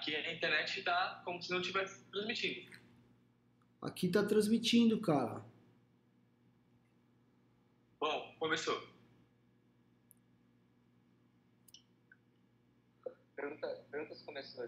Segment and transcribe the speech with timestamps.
[0.00, 2.70] Aqui a internet tá como se não estivesse transmitindo.
[3.82, 5.44] Aqui tá transmitindo, cara.
[8.00, 8.82] Bom, começou.
[13.36, 14.64] Pergunta, pergunta se começou.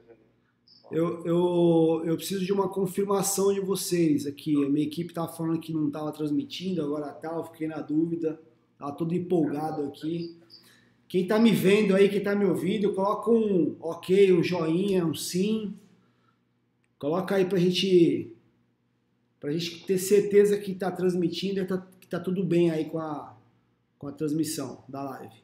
[0.90, 4.62] Eu, eu, eu preciso de uma confirmação de vocês aqui.
[4.62, 8.38] A minha equipe tá falando que não tava transmitindo, agora tá, eu fiquei na dúvida.
[8.76, 10.38] Tava todo empolgado aqui.
[11.12, 15.14] Quem tá me vendo aí, quem tá me ouvindo, coloca um ok, um joinha, um
[15.14, 15.78] sim.
[16.98, 18.34] Coloca aí pra gente,
[19.38, 22.98] pra gente ter certeza que tá transmitindo e tá, que tá tudo bem aí com
[22.98, 23.36] a,
[23.98, 25.36] com a transmissão da live.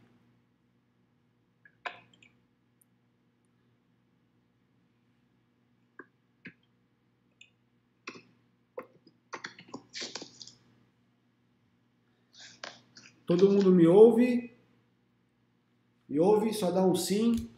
[13.26, 14.57] Todo mundo me ouve?
[16.08, 16.54] Me ouve?
[16.54, 17.48] Só dá um sim.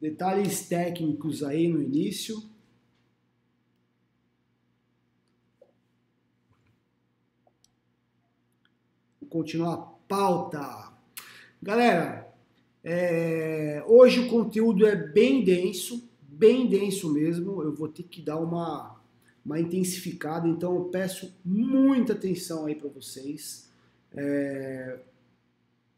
[0.00, 2.42] Detalhes técnicos aí no início.
[9.20, 10.92] Vou continuar a pauta.
[11.62, 12.34] Galera,
[12.82, 17.62] é, hoje o conteúdo é bem denso, bem denso mesmo.
[17.62, 19.00] Eu vou ter que dar uma,
[19.44, 23.70] uma intensificada, então eu peço muita atenção aí para vocês.
[24.12, 24.98] É,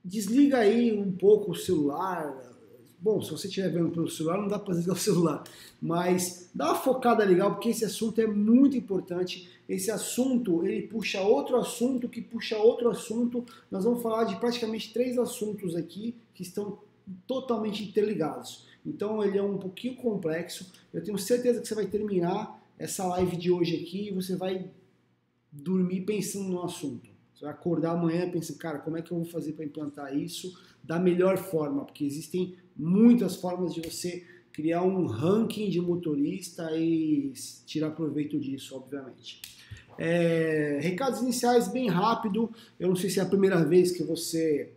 [0.05, 2.50] desliga aí um pouco o celular.
[2.98, 5.44] Bom, se você estiver vendo pelo celular, não dá para desligar o celular,
[5.81, 9.48] mas dá uma focada legal, porque esse assunto é muito importante.
[9.69, 13.44] Esse assunto, ele puxa outro assunto, que puxa outro assunto.
[13.70, 16.78] Nós vamos falar de praticamente três assuntos aqui que estão
[17.27, 18.66] totalmente interligados.
[18.84, 20.70] Então ele é um pouquinho complexo.
[20.92, 24.69] Eu tenho certeza que você vai terminar essa live de hoje aqui e você vai
[25.50, 27.11] dormir pensando no assunto.
[27.42, 30.16] Você vai acordar amanhã e pensar, cara, como é que eu vou fazer para implantar
[30.16, 31.84] isso da melhor forma?
[31.84, 37.32] Porque existem muitas formas de você criar um ranking de motorista e
[37.66, 39.42] tirar proveito disso, obviamente.
[39.98, 42.48] É, recados iniciais bem rápido.
[42.78, 44.75] Eu não sei se é a primeira vez que você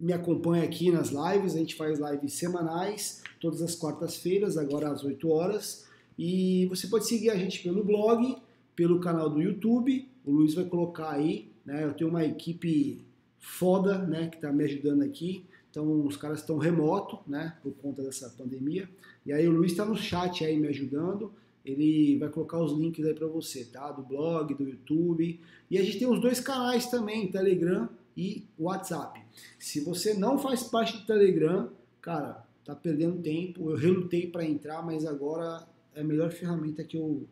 [0.00, 1.54] me acompanha aqui nas lives.
[1.54, 5.86] A gente faz lives semanais, todas as quartas-feiras, agora às 8 horas.
[6.18, 8.38] E você pode seguir a gente pelo blog,
[8.74, 10.08] pelo canal do YouTube.
[10.24, 11.84] O Luiz vai colocar aí né?
[11.84, 13.04] Eu tenho uma equipe
[13.38, 15.44] foda, né, que está me ajudando aqui.
[15.70, 18.88] Então os caras estão remoto, né, por conta dessa pandemia.
[19.26, 21.32] E aí o Luiz está no chat aí me ajudando.
[21.64, 23.90] Ele vai colocar os links aí para você, tá?
[23.90, 25.40] Do blog, do YouTube.
[25.70, 29.20] E a gente tem os dois canais também, Telegram e WhatsApp.
[29.58, 31.70] Se você não faz parte do Telegram,
[32.02, 33.70] cara, tá perdendo tempo.
[33.70, 37.26] Eu relutei para entrar, mas agora é a melhor ferramenta que eu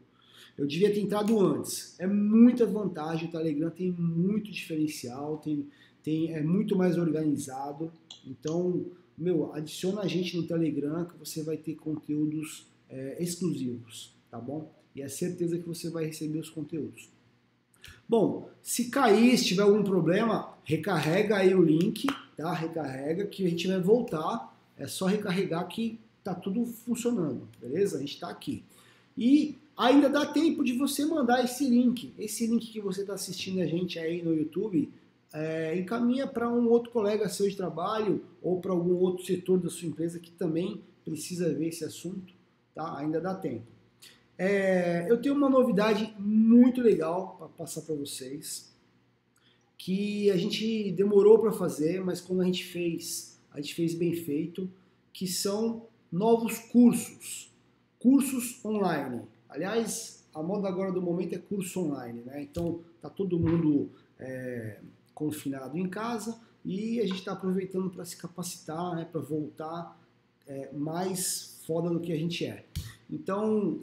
[0.57, 1.99] eu devia ter entrado antes.
[1.99, 5.67] É muita vantagem, o Telegram tem muito diferencial, tem,
[6.03, 7.93] tem, é muito mais organizado.
[8.27, 8.85] Então,
[9.17, 14.71] meu, adiciona a gente no Telegram que você vai ter conteúdos é, exclusivos, tá bom?
[14.95, 17.09] E é certeza que você vai receber os conteúdos.
[18.09, 22.53] Bom, se cair, se tiver algum problema, recarrega aí o link, tá?
[22.53, 24.53] Recarrega que a gente vai voltar.
[24.77, 27.97] É só recarregar que tá tudo funcionando, beleza?
[27.97, 28.63] A gente tá aqui.
[29.17, 32.13] E ainda dá tempo de você mandar esse link.
[32.19, 34.91] Esse link que você está assistindo a gente aí no YouTube,
[35.33, 39.71] é, encaminha para um outro colega seu de trabalho ou para algum outro setor da
[39.71, 42.33] sua empresa que também precisa ver esse assunto,
[42.75, 42.99] tá?
[42.99, 43.65] Ainda dá tempo.
[44.39, 48.73] É, eu tenho uma novidade muito legal para passar para vocês,
[49.79, 54.15] que a gente demorou para fazer, mas quando a gente fez, a gente fez bem
[54.15, 54.71] feito,
[55.13, 57.51] que são novos cursos,
[57.99, 59.23] cursos online.
[59.53, 62.43] Aliás, a moda agora do momento é curso online, né?
[62.43, 64.79] Então tá todo mundo é,
[65.15, 69.05] confinado em casa e a gente está aproveitando para se capacitar, né?
[69.05, 70.01] Para voltar
[70.47, 72.65] é, mais foda do que a gente é.
[73.11, 73.81] Então, o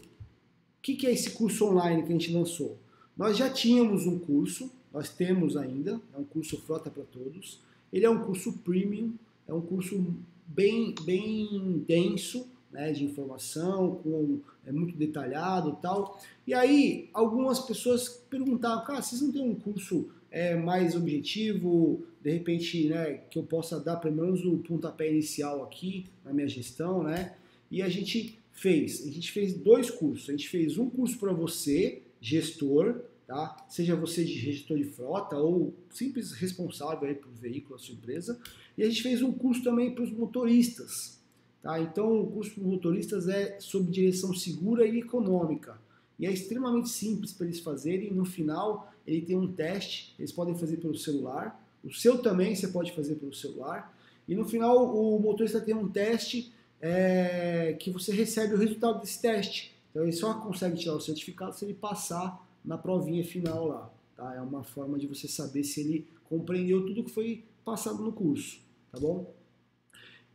[0.81, 2.75] que, que é esse curso online que a gente lançou?
[3.16, 7.59] Nós já tínhamos um curso, nós temos ainda, é um curso Frota para Todos.
[7.94, 9.13] Ele é um curso premium,
[9.47, 10.03] é um curso
[10.47, 16.20] bem, bem denso, né, de informação, com, é muito detalhado tal.
[16.46, 22.32] E aí, algumas pessoas perguntavam, cara, vocês não têm um curso é, mais objetivo, de
[22.32, 27.04] repente, né, que eu possa dar pelo menos o pontapé inicial aqui na minha gestão,
[27.04, 27.36] né?
[27.72, 30.30] E a gente fez, a gente fez dois cursos.
[30.30, 33.66] A gente fez um curso para você, gestor, tá?
[33.70, 38.40] Seja você de gestor de frota ou simples responsável aí por veículo, a sua empresa.
[38.78, 41.19] E a gente fez um curso também para os motoristas,
[41.61, 41.79] Tá?
[41.79, 45.78] Então, o curso para motoristas é sobre direção segura e econômica.
[46.17, 48.11] E é extremamente simples para eles fazerem.
[48.11, 51.61] No final, ele tem um teste, eles podem fazer pelo celular.
[51.84, 53.96] O seu também você pode fazer pelo celular.
[54.28, 56.52] E no final, o motorista tem um teste
[56.82, 59.76] é que você recebe o resultado desse teste.
[59.91, 63.91] Então ele só consegue tirar o certificado se ele passar na provinha final lá.
[64.16, 64.35] Tá?
[64.35, 68.59] É uma forma de você saber se ele compreendeu tudo que foi passado no curso,
[68.91, 69.34] tá bom?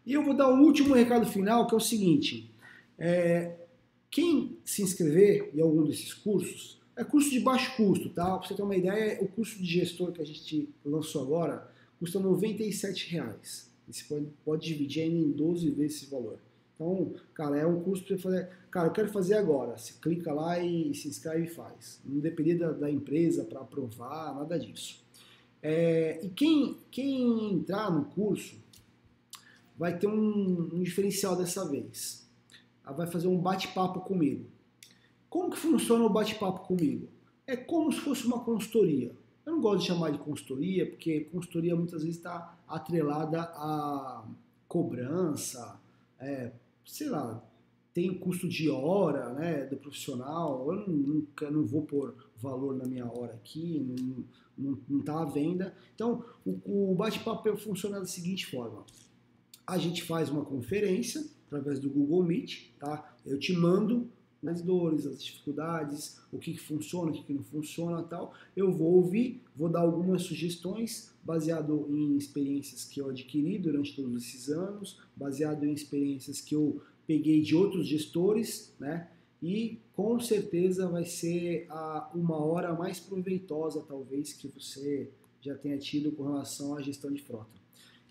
[0.06, 2.50] E eu vou dar um último recado final, que é o seguinte:
[2.98, 3.54] é,
[4.10, 8.38] quem se inscrever em algum desses cursos, é curso de baixo custo, tá?
[8.38, 11.68] Para você ter uma ideia, o curso de gestor que a gente lançou agora
[11.98, 13.70] custa 97 reais.
[13.88, 16.38] Você pode, pode dividir ainda em 12 vezes esse valor.
[16.74, 18.48] Então, cara, é um curso para você fazer.
[18.70, 19.76] Cara, eu quero fazer agora.
[19.76, 22.00] Você clica lá e se inscreve e faz.
[22.04, 25.02] Não depender da, da empresa para aprovar, nada disso.
[25.62, 28.56] É, e quem, quem entrar no curso
[29.76, 32.28] vai ter um, um diferencial dessa vez.
[32.84, 34.46] Ela vai fazer um bate-papo comigo.
[35.28, 37.08] Como que funciona o bate-papo comigo?
[37.46, 39.12] É como se fosse uma consultoria.
[39.44, 44.24] Eu não gosto de chamar de consultoria, porque consultoria muitas vezes está atrelada a
[44.66, 45.78] cobrança,
[46.18, 46.52] é,
[46.86, 47.42] sei lá,
[47.92, 50.72] tem custo de hora né, do profissional.
[50.72, 53.86] Eu nunca não vou pôr valor na minha hora aqui,
[54.56, 55.74] não está à venda.
[55.94, 58.84] Então, o, o bate-papo funciona da seguinte forma:
[59.66, 63.16] a gente faz uma conferência através do Google Meet, tá?
[63.24, 64.08] Eu te mando
[64.46, 68.34] as dores, as dificuldades, o que, que funciona, o que, que não funciona tal.
[68.54, 74.22] Eu vou ouvir, vou dar algumas sugestões baseado em experiências que eu adquiri durante todos
[74.22, 79.08] esses anos, baseado em experiências que eu peguei de outros gestores, né?
[79.42, 85.76] E com certeza vai ser a uma hora mais proveitosa, talvez, que você já tenha
[85.78, 87.63] tido com relação à gestão de frota.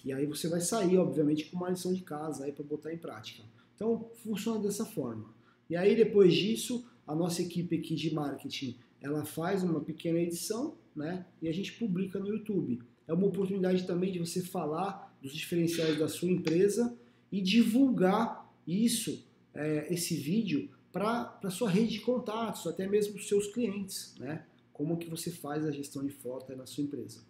[0.04, 2.98] E aí você vai sair, obviamente, com uma lição de casa aí para botar em
[2.98, 3.44] prática.
[3.76, 5.34] Então, funciona dessa forma.
[5.70, 10.76] E aí, depois disso, a nossa equipe aqui de marketing, ela faz uma pequena edição,
[10.96, 11.26] né?
[11.42, 12.82] E a gente publica no YouTube.
[13.08, 16.98] É uma oportunidade também de você falar dos diferenciais da sua empresa
[17.32, 23.28] e divulgar isso, é, esse vídeo, para a sua rede de contatos, até mesmo os
[23.28, 24.46] seus clientes, né?
[24.72, 27.22] Como que você faz a gestão de frota na sua empresa.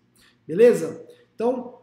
[0.45, 1.07] Beleza?
[1.33, 1.82] Então,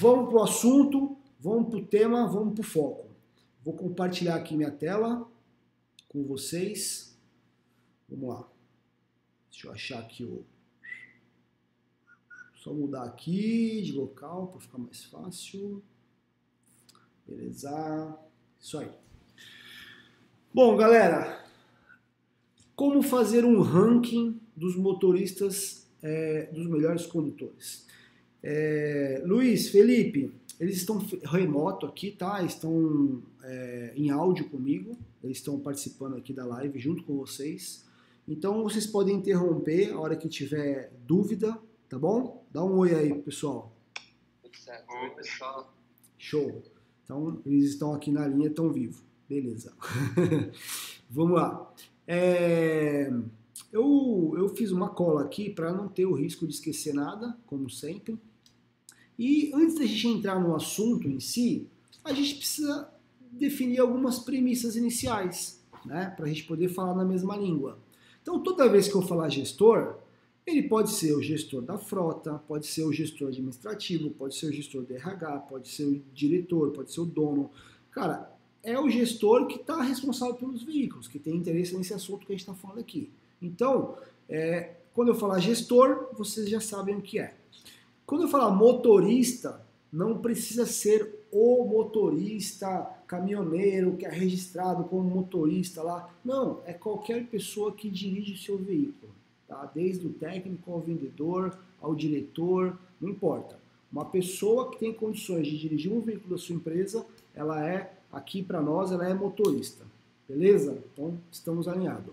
[0.00, 3.10] Vamos para o assunto, vamos para o tema, vamos para o foco.
[3.64, 5.26] Vou compartilhar aqui minha tela
[6.08, 7.18] com vocês.
[8.08, 8.48] Vamos lá.
[9.50, 10.44] Deixa eu achar aqui o.
[12.56, 15.82] Só mudar aqui de local para ficar mais fácil.
[17.26, 18.18] Beleza.
[18.60, 18.90] Isso aí.
[20.52, 21.44] Bom, galera,
[22.74, 27.86] como fazer um ranking dos motoristas, é, dos melhores condutores?
[28.48, 32.44] É, Luiz, Felipe, eles estão remoto aqui, tá?
[32.44, 37.84] Estão é, em áudio comigo, eles estão participando aqui da live junto com vocês.
[38.28, 41.58] Então vocês podem interromper a hora que tiver dúvida,
[41.88, 42.46] tá bom?
[42.52, 43.74] Dá um oi aí, pessoal.
[44.44, 45.74] Oi, pessoal.
[46.16, 46.62] Show.
[47.02, 49.02] Então eles estão aqui na linha, estão vivos.
[49.28, 49.72] Beleza.
[51.10, 51.74] Vamos lá.
[52.06, 53.10] É,
[53.72, 57.68] eu, eu fiz uma cola aqui para não ter o risco de esquecer nada, como
[57.68, 58.16] sempre.
[59.18, 61.66] E antes da gente entrar no assunto em si,
[62.04, 62.88] a gente precisa
[63.32, 67.78] definir algumas premissas iniciais, né, para a gente poder falar na mesma língua.
[68.22, 69.98] Então, toda vez que eu falar gestor,
[70.46, 74.52] ele pode ser o gestor da frota, pode ser o gestor administrativo, pode ser o
[74.52, 77.50] gestor do RH, pode ser o diretor, pode ser o dono.
[77.90, 78.32] Cara,
[78.62, 82.36] é o gestor que está responsável pelos veículos, que tem interesse nesse assunto que a
[82.36, 83.10] gente está falando aqui.
[83.40, 83.96] Então,
[84.28, 87.34] é, quando eu falar gestor, vocês já sabem o que é.
[88.06, 89.60] Quando eu falar motorista,
[89.92, 96.08] não precisa ser o motorista caminhoneiro que é registrado como motorista lá.
[96.24, 99.12] Não, é qualquer pessoa que dirige o seu veículo,
[99.48, 99.70] tá?
[99.74, 103.58] Desde o técnico ao vendedor, ao diretor, não importa.
[103.90, 108.42] Uma pessoa que tem condições de dirigir um veículo da sua empresa, ela é aqui
[108.42, 109.84] para nós, ela é motorista.
[110.28, 110.78] Beleza?
[110.92, 112.12] Então, estamos alinhados.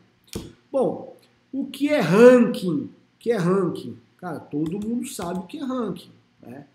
[0.72, 1.16] Bom,
[1.52, 2.86] o que é ranking?
[2.86, 3.98] O que é ranking?
[4.24, 6.12] Cara, todo mundo sabe o que é ranking,
[6.42, 6.66] né?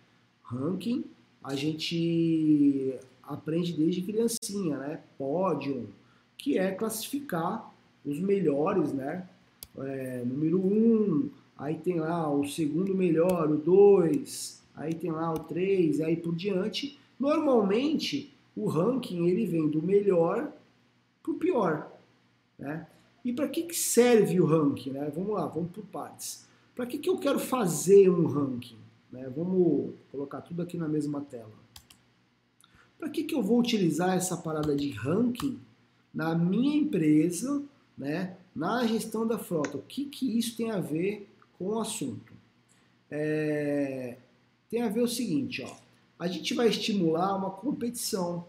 [0.42, 1.02] Ranking
[1.42, 5.00] a gente aprende desde criancinha, né?
[5.16, 5.88] Pódio,
[6.36, 7.72] que é classificar
[8.04, 9.26] os melhores, né?
[9.78, 15.32] É, número 1, um, aí tem lá o segundo melhor, o 2, aí tem lá
[15.32, 17.00] o 3, aí por diante.
[17.18, 20.52] Normalmente, o ranking ele vem do melhor
[21.22, 21.90] para o pior,
[22.58, 22.86] né?
[23.24, 25.10] E para que, que serve o ranking, né?
[25.16, 26.46] Vamos lá, vamos por partes.
[26.78, 28.78] Para que, que eu quero fazer um ranking?
[29.10, 29.28] Né?
[29.34, 31.50] Vamos colocar tudo aqui na mesma tela.
[32.96, 35.58] Para que, que eu vou utilizar essa parada de ranking
[36.14, 37.64] na minha empresa,
[37.98, 38.36] né?
[38.54, 39.76] na gestão da frota?
[39.76, 42.32] O que, que isso tem a ver com o assunto?
[43.10, 44.16] É...
[44.70, 45.76] Tem a ver o seguinte, ó.
[46.16, 48.46] a gente vai estimular uma competição.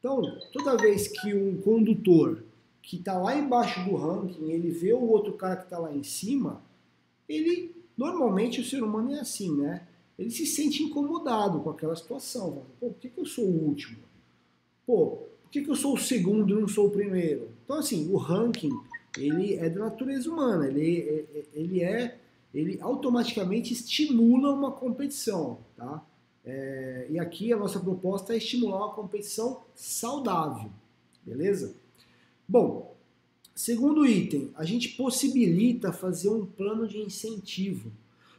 [0.00, 0.20] Então,
[0.52, 2.42] toda vez que um condutor
[2.82, 6.02] que está lá embaixo do ranking, ele vê o outro cara que está lá em
[6.02, 6.60] cima,
[7.28, 9.86] ele, normalmente o ser humano é assim, né?
[10.18, 12.64] Ele se sente incomodado com aquela situação.
[12.78, 13.98] Pô, por que, que eu sou o último?
[14.86, 17.48] Pô, por que, que eu sou o segundo e não sou o primeiro?
[17.64, 18.72] Então, assim, o ranking,
[19.16, 22.18] ele é da natureza humana, ele, é, é, ele é,
[22.52, 26.04] ele automaticamente estimula uma competição, tá?
[26.44, 30.70] É, e aqui a nossa proposta é estimular uma competição saudável,
[31.24, 31.74] beleza?
[32.48, 32.91] Bom,
[33.54, 37.92] segundo item, a gente possibilita fazer um plano de incentivo.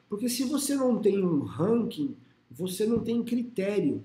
[0.10, 2.16] Porque se você não tem um ranking,
[2.50, 4.04] você não tem critério.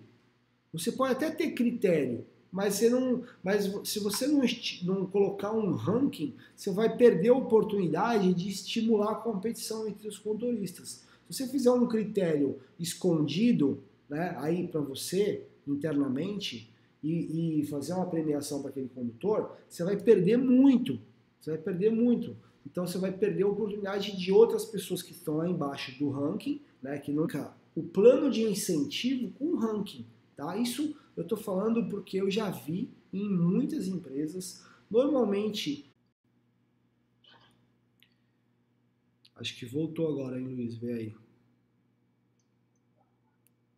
[0.73, 4.43] Você pode até ter critério, mas, você não, mas se você não,
[4.83, 10.19] não colocar um ranking, você vai perder a oportunidade de estimular a competição entre os
[10.19, 11.05] condutoristas.
[11.29, 16.71] Se você fizer um critério escondido né, aí para você internamente
[17.03, 21.01] e, e, fazer uma premiação para aquele condutor, você vai perder muito.
[21.41, 22.37] Você vai perder muito.
[22.67, 26.61] Então você vai perder a oportunidade de outras pessoas que estão lá embaixo do ranking,
[26.83, 30.05] né, que nunca o plano de incentivo com ranking,
[30.37, 30.57] tá?
[30.57, 35.89] Isso eu estou falando porque eu já vi em muitas empresas, normalmente
[39.39, 40.77] Acho que voltou agora, hein, Luiz?
[40.77, 41.17] Vê aí.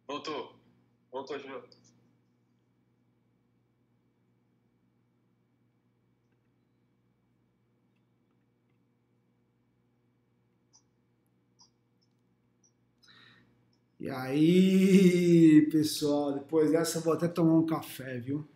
[0.09, 0.55] Voltou.
[1.13, 1.47] Voltou de.
[14.01, 18.49] E aí, pessoal, depois dessa eu vou até tomar um café, viu?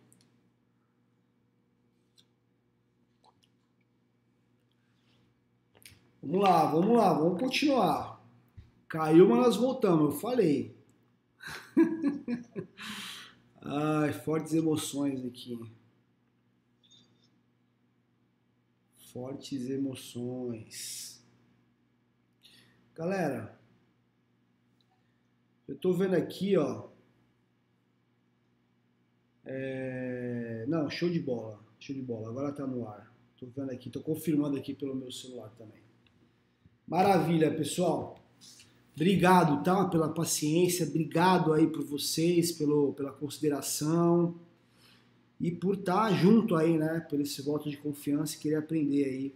[6.21, 8.19] Vamos lá, vamos lá, vamos continuar.
[8.87, 10.75] Caiu, mas nós voltamos, eu falei.
[13.61, 15.59] Ai, fortes emoções aqui.
[19.13, 21.23] Fortes emoções.
[22.95, 23.55] Galera,
[25.67, 26.87] eu tô vendo aqui, ó.
[29.45, 30.65] É...
[30.67, 31.59] Não, show de bola.
[31.79, 32.29] Show de bola.
[32.29, 33.13] Agora tá no ar.
[33.37, 35.83] Tô vendo aqui, tô confirmando aqui pelo meu celular também.
[36.87, 38.17] Maravilha, pessoal.
[38.95, 39.85] Obrigado, tá?
[39.89, 44.35] Pela paciência, obrigado aí por vocês, pelo, pela consideração
[45.39, 47.05] e por estar tá junto aí, né?
[47.09, 49.35] Por esse voto de confiança e querer aprender aí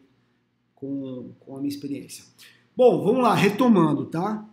[0.74, 2.24] com, com a minha experiência.
[2.76, 4.48] Bom, vamos lá, retomando, tá?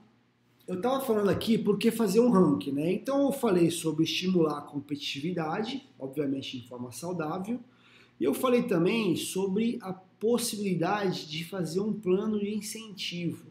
[0.67, 2.93] Eu estava falando aqui porque fazer um ranking, né?
[2.93, 7.61] Então eu falei sobre estimular a competitividade, obviamente de forma saudável,
[8.19, 13.47] e eu falei também sobre a possibilidade de fazer um plano de incentivo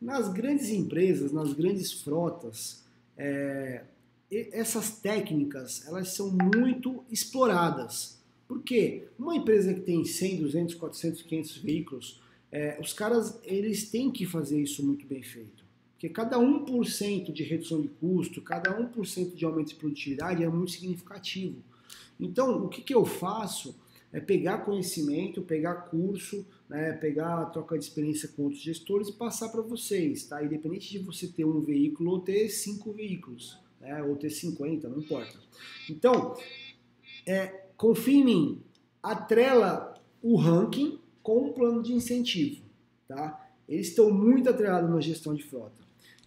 [0.00, 2.84] nas grandes empresas, nas grandes frotas,
[3.18, 3.84] é,
[4.30, 8.18] essas técnicas elas são muito exploradas.
[8.48, 9.08] Por quê?
[9.18, 14.24] Uma empresa que tem 100, 200, 400, 500 veículos, é, os caras eles têm que
[14.24, 15.65] fazer isso muito bem feito.
[15.96, 20.72] Porque cada 1% de redução de custo, cada 1% de aumento de produtividade é muito
[20.72, 21.56] significativo.
[22.20, 23.74] Então, o que, que eu faço
[24.12, 29.12] é pegar conhecimento, pegar curso, né, pegar a troca de experiência com outros gestores e
[29.12, 30.44] passar para vocês, tá?
[30.44, 34.98] Independente de você ter um veículo ou ter cinco veículos, né, ou ter 50, não
[34.98, 35.38] importa.
[35.88, 36.36] Então,
[37.24, 38.62] é, confie em mim,
[39.02, 42.62] atrela o ranking com um plano de incentivo,
[43.08, 43.48] tá?
[43.66, 45.85] Eles estão muito atrelados na gestão de frota.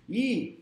[0.10, 0.60] E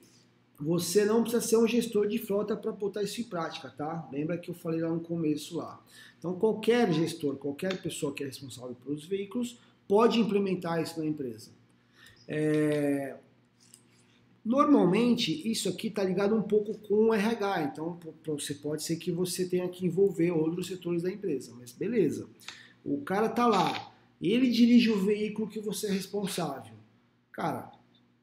[0.60, 4.08] você não precisa ser um gestor de frota para botar isso em prática, tá?
[4.12, 5.80] Lembra que eu falei lá no começo lá.
[6.18, 11.51] Então, qualquer gestor, qualquer pessoa que é responsável pelos veículos, pode implementar isso na empresa.
[12.27, 13.18] É...
[14.44, 19.12] Normalmente, isso aqui está ligado um pouco com o RH, então você pode ser que
[19.12, 22.30] você tenha que envolver outros setores da empresa, mas beleza.
[22.84, 26.74] O cara está lá, ele dirige o veículo que você é responsável.
[27.34, 27.70] Cara,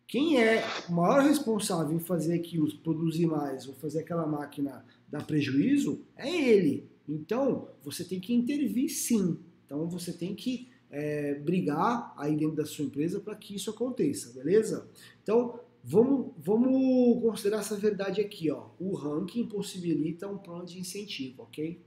[0.06, 5.26] quem é o maior responsável em fazer aquilo, produzir mais, ou fazer aquela máquina dar
[5.26, 6.88] prejuízo, é ele.
[7.08, 9.38] Então, você tem que intervir sim.
[9.64, 14.32] Então, você tem que é, brigar aí dentro da sua empresa para que isso aconteça,
[14.32, 14.88] beleza?
[15.22, 18.68] Então, vamos, vamos considerar essa verdade aqui, ó.
[18.78, 21.80] O ranking possibilita um plano de incentivo, ok?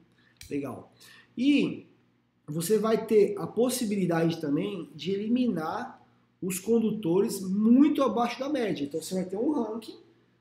[0.50, 0.94] Legal.
[1.38, 1.88] E
[2.48, 5.97] você vai ter a possibilidade também de eliminar
[6.42, 8.84] os condutores muito abaixo da média.
[8.84, 9.98] Então, você vai ter um ranking,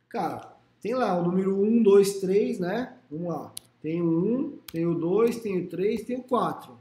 [0.08, 2.96] cara, tem lá o número 1, 2, 3, né?
[3.10, 3.52] Vamos lá.
[3.82, 6.72] Tem o 1, tem o 2, tem o 3, tem o 4.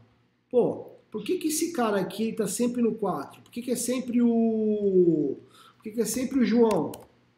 [0.50, 3.41] Pô, por que, que esse cara aqui está sempre no 4?
[3.41, 5.38] Por que, que é sempre o.
[5.75, 6.91] Por que, que é sempre o João?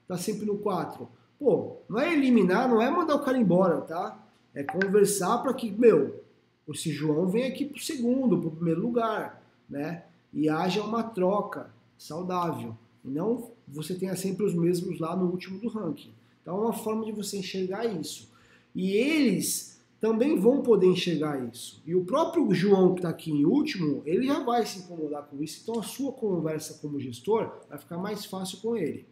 [0.04, 1.08] Está sempre no 4?
[1.40, 4.24] Pô, não é eliminar, não é mandar o cara embora, tá?
[4.58, 6.24] é conversar para que, meu,
[6.68, 10.04] esse João venha aqui para o segundo, para o primeiro lugar, né?
[10.38, 12.78] E haja uma troca saudável.
[13.04, 16.14] E não você tenha sempre os mesmos lá no último do ranking.
[16.40, 18.32] Então é uma forma de você enxergar isso.
[18.76, 21.82] E eles também vão poder enxergar isso.
[21.88, 25.42] E o próprio João que está aqui em último, ele já vai se incomodar com
[25.42, 25.62] isso.
[25.64, 29.08] Então a sua conversa como gestor vai ficar mais fácil com ele.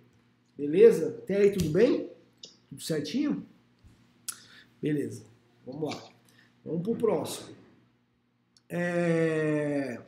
[0.56, 1.08] Beleza?
[1.24, 2.08] Até aí tudo bem?
[2.70, 3.44] Tudo certinho?
[4.80, 5.26] Beleza.
[5.66, 6.04] Vamos lá.
[6.64, 7.56] Vamos para o próximo.
[8.70, 10.00] É...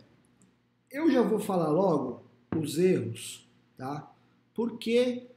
[0.89, 2.23] Eu já vou falar logo
[2.57, 3.45] os erros,
[3.77, 4.09] tá?
[4.53, 5.27] Porque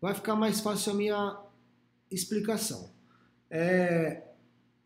[0.00, 1.40] vai ficar mais fácil a minha
[2.08, 2.88] explicação.
[3.50, 4.22] É,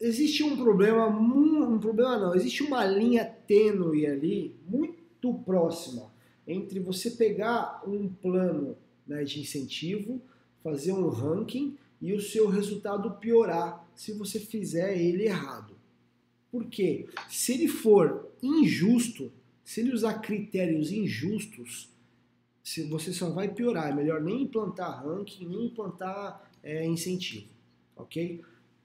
[0.01, 6.11] existe um problema, um problema não, existe uma linha tênue ali, muito próxima,
[6.49, 10.19] entre você pegar um plano né, de incentivo,
[10.63, 15.75] fazer um ranking e o seu resultado piorar se você fizer ele errado.
[16.51, 17.07] Por quê?
[17.29, 19.31] Se ele for injusto,
[19.65, 21.89] se ele usar critérios injustos,
[22.89, 23.91] você só vai piorar.
[23.91, 27.49] É melhor nem implantar ranking, nem implantar é, incentivo,
[27.97, 28.41] ok?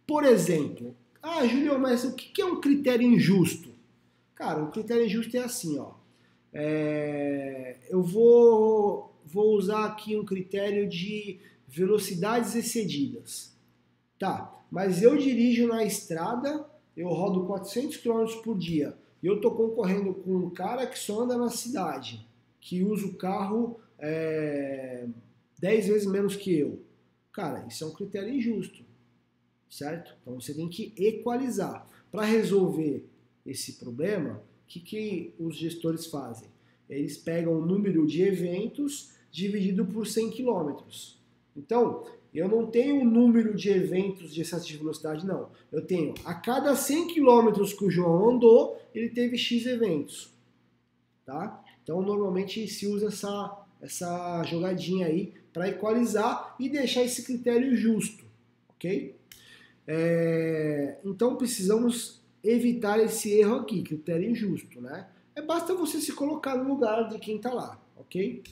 [0.08, 3.70] Por exemplo, ah, Julião, mas o que é um critério injusto?
[4.34, 5.94] Cara, o critério injusto é assim, ó.
[6.54, 13.54] É, eu vou, vou usar aqui um critério de velocidades excedidas.
[14.18, 16.66] Tá, mas eu dirijo na estrada,
[16.96, 21.24] eu rodo 400 km por dia e eu tô concorrendo com um cara que só
[21.24, 22.24] anda na cidade
[22.62, 25.08] que usa o carro é,
[25.58, 26.80] 10 vezes menos que eu.
[27.34, 28.86] Cara, isso é um critério injusto,
[29.68, 30.16] certo?
[30.22, 31.90] Então você tem que equalizar.
[32.12, 33.04] Para resolver
[33.44, 36.48] esse problema, o que, que os gestores fazem?
[36.88, 41.20] Eles pegam o número de eventos dividido por 100 quilômetros.
[41.58, 45.50] Então, eu não tenho o número de eventos de excesso de velocidade, não.
[45.72, 50.34] Eu tenho a cada 100 quilômetros que o João andou, ele teve X eventos.
[51.26, 51.64] Tá?
[51.84, 58.26] Então, normalmente se usa essa, essa jogadinha aí para equalizar e deixar esse critério justo,
[58.70, 59.16] ok?
[59.88, 65.08] É, então, precisamos evitar esse erro aqui, critério injusto, né?
[65.36, 68.44] É basta você se colocar no lugar de quem está lá, ok?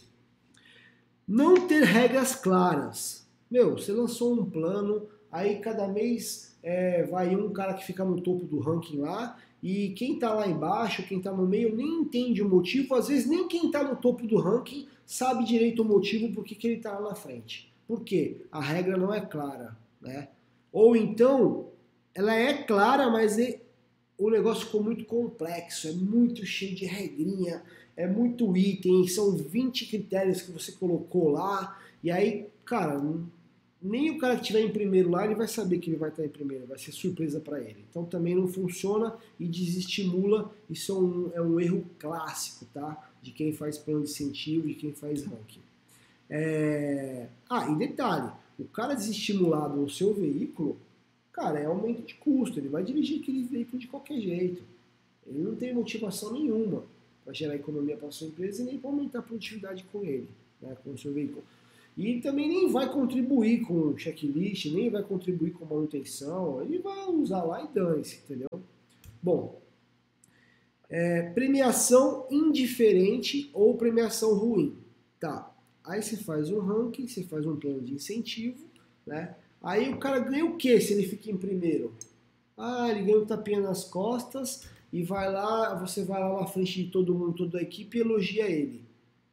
[1.28, 3.28] Não ter regras claras.
[3.50, 8.22] Meu, você lançou um plano, aí cada mês é, vai um cara que fica no
[8.22, 12.42] topo do ranking lá e quem está lá embaixo, quem está no meio, nem entende
[12.42, 12.94] o motivo.
[12.96, 16.58] Às vezes, nem quem está no topo do ranking sabe direito o motivo por que,
[16.68, 17.74] ele está lá na frente.
[17.88, 18.42] Por quê?
[18.52, 19.78] A regra não é clara.
[20.02, 20.28] Né?
[20.70, 21.70] Ou então,
[22.14, 23.62] ela é clara, mas é,
[24.18, 27.64] o negócio ficou muito complexo, é muito cheio de regrinha,
[27.96, 33.02] é muito item, são 20 critérios que você colocou lá, e aí, cara,
[33.84, 36.24] nem o cara que estiver em primeiro lá ele vai saber que ele vai estar
[36.24, 37.84] em primeiro, vai ser surpresa para ele.
[37.90, 40.54] Então também não funciona e desestimula.
[40.70, 43.12] Isso é um, é um erro clássico, tá?
[43.22, 45.60] De quem faz plano de incentivo, de quem faz ranking.
[46.30, 47.28] É...
[47.50, 50.78] Ah, e detalhe: o cara desestimulado no seu veículo,
[51.34, 52.60] cara, é aumento de custo.
[52.60, 54.64] Ele vai dirigir aquele veículo de qualquer jeito.
[55.28, 56.84] Ele não tem motivação nenhuma
[57.24, 60.28] para gerar economia para sua empresa e nem para aumentar a produtividade com ele,
[60.62, 61.44] né, com o seu veículo.
[61.96, 67.44] E também nem vai contribuir com checklist, nem vai contribuir com manutenção, ele vai usar
[67.44, 68.50] lá e dane-se, entendeu?
[69.22, 69.62] Bom,
[70.90, 74.76] é, premiação indiferente ou premiação ruim.
[75.20, 78.66] Tá, aí você faz um ranking, você faz um plano de incentivo,
[79.06, 79.36] né?
[79.62, 81.96] Aí o cara ganha o que se ele fica em primeiro?
[82.58, 86.84] Ah, ele ganha um tapinha nas costas e vai lá, você vai lá na frente
[86.84, 88.84] de todo mundo, toda a equipe e elogia ele.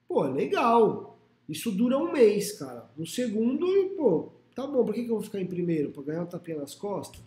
[0.07, 1.10] Pô, legal,
[1.51, 2.89] isso dura um mês, cara.
[2.97, 5.91] No segundo, pô, tá bom, por que, que eu vou ficar em primeiro?
[5.91, 7.21] Pra ganhar um tapinha nas costas?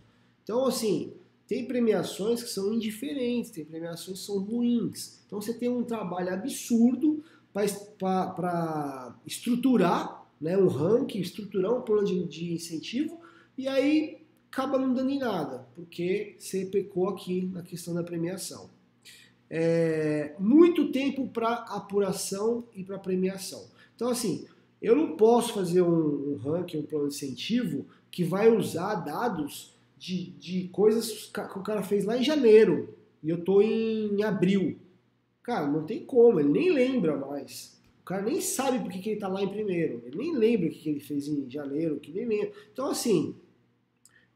[0.43, 1.13] Então, assim,
[1.47, 5.19] tem premiações que são indiferentes, tem premiações que são ruins.
[5.27, 12.23] Então você tem um trabalho absurdo para estruturar né, um ranking, estruturar um plano de,
[12.25, 13.19] de incentivo,
[13.57, 18.69] e aí acaba não dando em nada, porque você pecou aqui na questão da premiação.
[19.49, 23.67] É, muito tempo para apuração e para premiação.
[23.95, 24.45] Então, assim,
[24.81, 29.73] eu não posso fazer um, um ranking, um plano de incentivo que vai usar dados
[29.97, 34.77] de, de coisas que o cara fez lá em janeiro e eu tô em abril.
[35.41, 37.81] Cara, não tem como, ele nem lembra mais.
[38.01, 40.01] O cara nem sabe por que, que ele tá lá em primeiro.
[40.05, 42.51] Ele nem lembra o que, que ele fez em janeiro, que nem lembra.
[42.71, 43.35] Então, assim,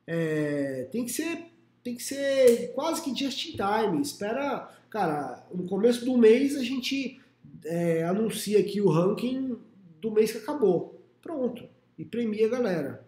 [0.06, 1.46] é, tem que ser
[1.84, 4.02] tem que ser quase que just in time.
[4.02, 7.22] Espera, cara, no começo do mês a gente
[7.66, 9.58] é, anuncia aqui o ranking
[10.00, 11.02] do mês que acabou.
[11.22, 11.68] Pronto.
[11.98, 13.08] E premia a galera.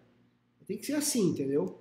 [0.66, 1.80] Tem que ser assim, entendeu?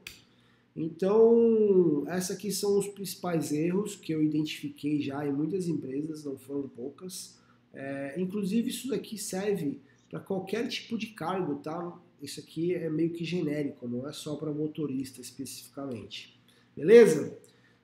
[0.75, 6.37] Então, esses aqui são os principais erros que eu identifiquei já em muitas empresas, não
[6.37, 7.37] foram poucas.
[7.73, 11.99] É, inclusive, isso daqui serve para qualquer tipo de cargo, tá?
[12.21, 16.39] Isso aqui é meio que genérico, não é só para motorista especificamente.
[16.75, 17.37] Beleza?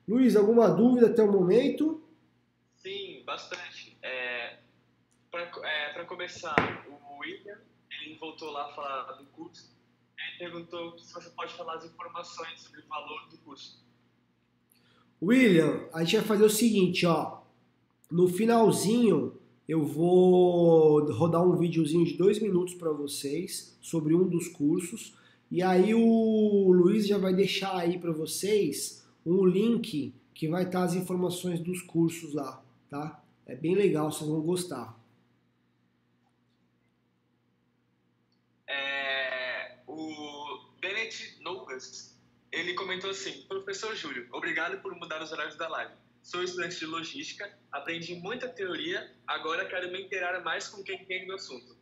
[0.08, 2.02] Luiz, alguma dúvida até o momento?
[2.76, 3.96] Sim, bastante.
[4.02, 4.35] É,
[5.44, 6.56] para é, começar,
[6.88, 7.58] o William,
[7.90, 9.76] ele voltou lá a falar do curso
[10.18, 13.78] ele perguntou se você pode falar as informações sobre o valor do curso.
[15.22, 17.42] William, a gente vai fazer o seguinte, ó.
[18.10, 24.48] No finalzinho, eu vou rodar um videozinho de dois minutos para vocês sobre um dos
[24.48, 25.16] cursos.
[25.50, 30.84] E aí o Luiz já vai deixar aí para vocês um link que vai estar
[30.84, 33.22] as informações dos cursos lá, tá?
[33.46, 34.94] É bem legal, vocês vão gostar.
[42.56, 45.92] Ele comentou assim: Professor Júlio, obrigado por mudar os horários da live.
[46.22, 51.26] Sou estudante de logística, aprendi muita teoria, agora quero me inteirar mais com quem entende
[51.26, 51.76] do assunto.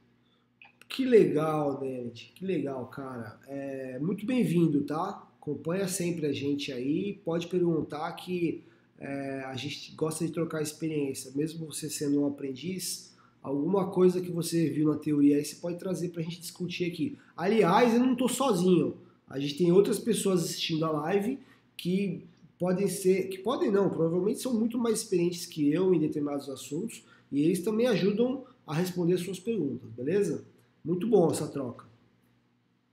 [0.86, 3.40] Que legal, Denet, que legal, cara.
[3.46, 5.26] É, muito bem-vindo, tá?
[5.40, 8.62] Acompanha sempre a gente aí, pode perguntar que
[8.98, 13.13] é, a gente gosta de trocar experiência, mesmo você sendo um aprendiz,
[13.44, 16.90] alguma coisa que você viu na teoria aí você pode trazer para a gente discutir
[16.90, 17.18] aqui.
[17.36, 18.96] Aliás, eu não estou sozinho.
[19.28, 21.38] A gente tem outras pessoas assistindo a live
[21.76, 22.24] que
[22.58, 27.04] podem ser, que podem não, provavelmente são muito mais experientes que eu em determinados assuntos
[27.30, 30.46] e eles também ajudam a responder suas perguntas, beleza?
[30.82, 31.86] Muito bom essa troca.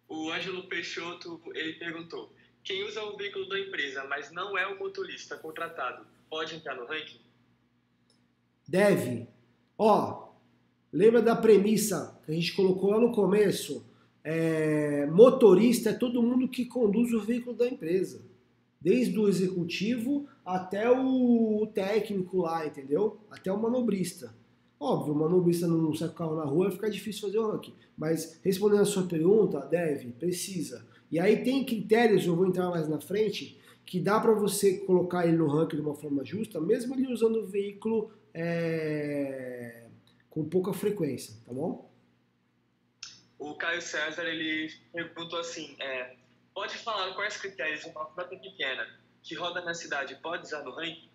[0.10, 2.30] O Ângelo Peixoto, ele perguntou:
[2.62, 6.86] quem usa o veículo da empresa, mas não é o motorista contratado, pode entrar no
[6.86, 7.22] ranking?
[8.68, 9.28] Deve.
[9.78, 10.31] Ó,
[10.92, 13.86] lembra da premissa que a gente colocou lá no começo?
[14.24, 18.22] é, motorista é todo mundo que conduz o veículo da empresa.
[18.80, 23.18] Desde o executivo até o técnico lá, entendeu?
[23.30, 24.34] Até o manobrista.
[24.80, 27.74] Óbvio, o manobrista não sai com o carro na rua, fica difícil fazer o ranking.
[27.96, 30.84] Mas respondendo a sua pergunta, deve, precisa.
[31.12, 35.28] E aí tem critérios, eu vou entrar mais na frente, que dá para você colocar
[35.28, 39.81] ele no ranking de uma forma justa, mesmo ele usando o veículo é,
[40.32, 41.92] com pouca frequência, tá bom?
[43.42, 46.16] o Caio César ele perguntou assim: é,
[46.54, 48.88] pode falar quais critérios uma frota pequena
[49.24, 51.10] que roda na cidade pode usar no ranking?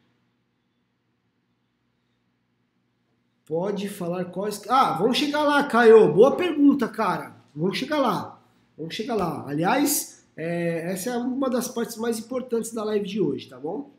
[3.47, 4.69] Pode falar quais.
[4.69, 6.13] Ah, vamos chegar lá, Caio.
[6.13, 7.37] Boa pergunta, cara.
[7.55, 8.43] Vamos chegar lá.
[8.77, 9.49] Vamos chegar lá.
[9.49, 13.95] Aliás, é, essa é uma das partes mais importantes da live de hoje, tá bom?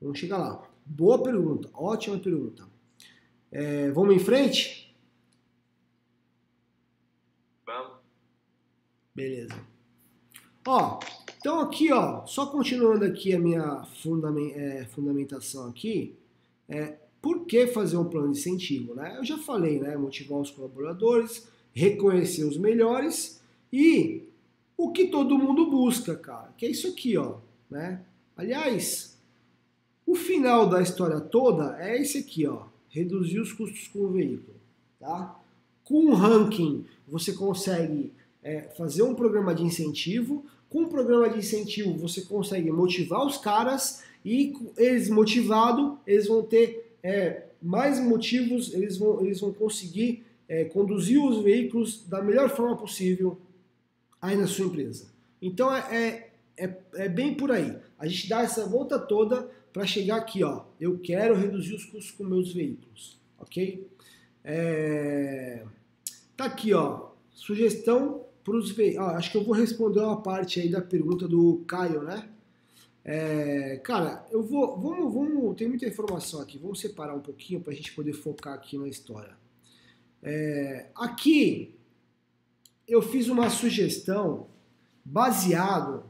[0.00, 0.62] Vamos chegar lá.
[0.86, 1.68] Boa pergunta.
[1.74, 2.71] Ótima pergunta.
[3.52, 4.82] É, vamos em frente?
[9.14, 9.54] Beleza.
[10.66, 10.98] Ó,
[11.38, 13.86] então aqui, ó, só continuando aqui a minha
[14.54, 16.16] é, fundamentação aqui,
[16.66, 19.16] é, por que fazer um plano de incentivo, né?
[19.18, 19.96] Eu já falei, né?
[19.96, 24.28] Motivar os colaboradores, reconhecer os melhores e
[24.76, 27.36] o que todo mundo busca, cara, que é isso aqui, ó,
[27.70, 28.02] né?
[28.34, 29.20] Aliás,
[30.06, 34.54] o final da história toda é esse aqui, ó, reduzir os custos com o veículo,
[35.00, 35.40] tá?
[35.82, 40.44] Com o ranking, você consegue é, fazer um programa de incentivo.
[40.68, 46.42] Com o programa de incentivo, você consegue motivar os caras e eles motivados, eles vão
[46.42, 52.50] ter é, mais motivos, eles vão, eles vão conseguir é, conduzir os veículos da melhor
[52.50, 53.38] forma possível
[54.20, 55.06] aí na sua empresa.
[55.40, 57.76] Então é, é, é, bem por aí.
[57.98, 60.64] A gente dá essa volta toda para chegar aqui, ó.
[60.80, 63.88] Eu quero reduzir os custos com meus veículos, ok?
[64.44, 65.64] É...
[66.36, 67.10] Tá aqui, ó.
[67.30, 72.02] Sugestão pros ah, acho que eu vou responder uma parte aí da pergunta do Caio,
[72.02, 72.28] né?
[73.04, 77.72] É, cara, eu vou, vamos, vamos, tem muita informação aqui, vamos separar um pouquinho para
[77.72, 79.36] a gente poder focar aqui na história.
[80.22, 81.74] É, aqui
[82.86, 84.46] eu fiz uma sugestão
[85.04, 86.04] baseado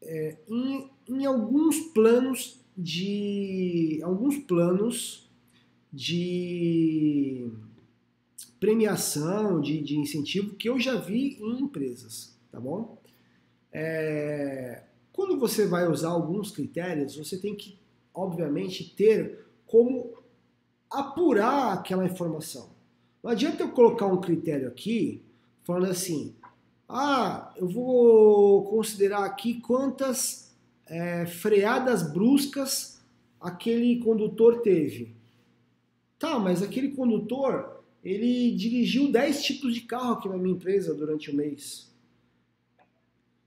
[0.00, 5.30] é, em, em alguns planos de alguns planos
[5.92, 7.50] de
[8.58, 12.98] premiação, de, de incentivo que eu já vi em empresas, tá bom?
[13.72, 17.78] É, quando você vai usar alguns critérios, você tem que,
[18.14, 20.14] obviamente, ter como
[20.90, 22.70] apurar aquela informação.
[23.22, 25.22] Não adianta eu colocar um critério aqui
[25.64, 26.34] falando assim,
[26.88, 30.51] ah, eu vou considerar aqui quantas
[30.92, 33.00] é, freadas bruscas
[33.40, 35.16] aquele condutor teve.
[36.18, 41.30] Tá, mas aquele condutor ele dirigiu 10 tipos de carro aqui na minha empresa durante
[41.30, 41.90] o mês.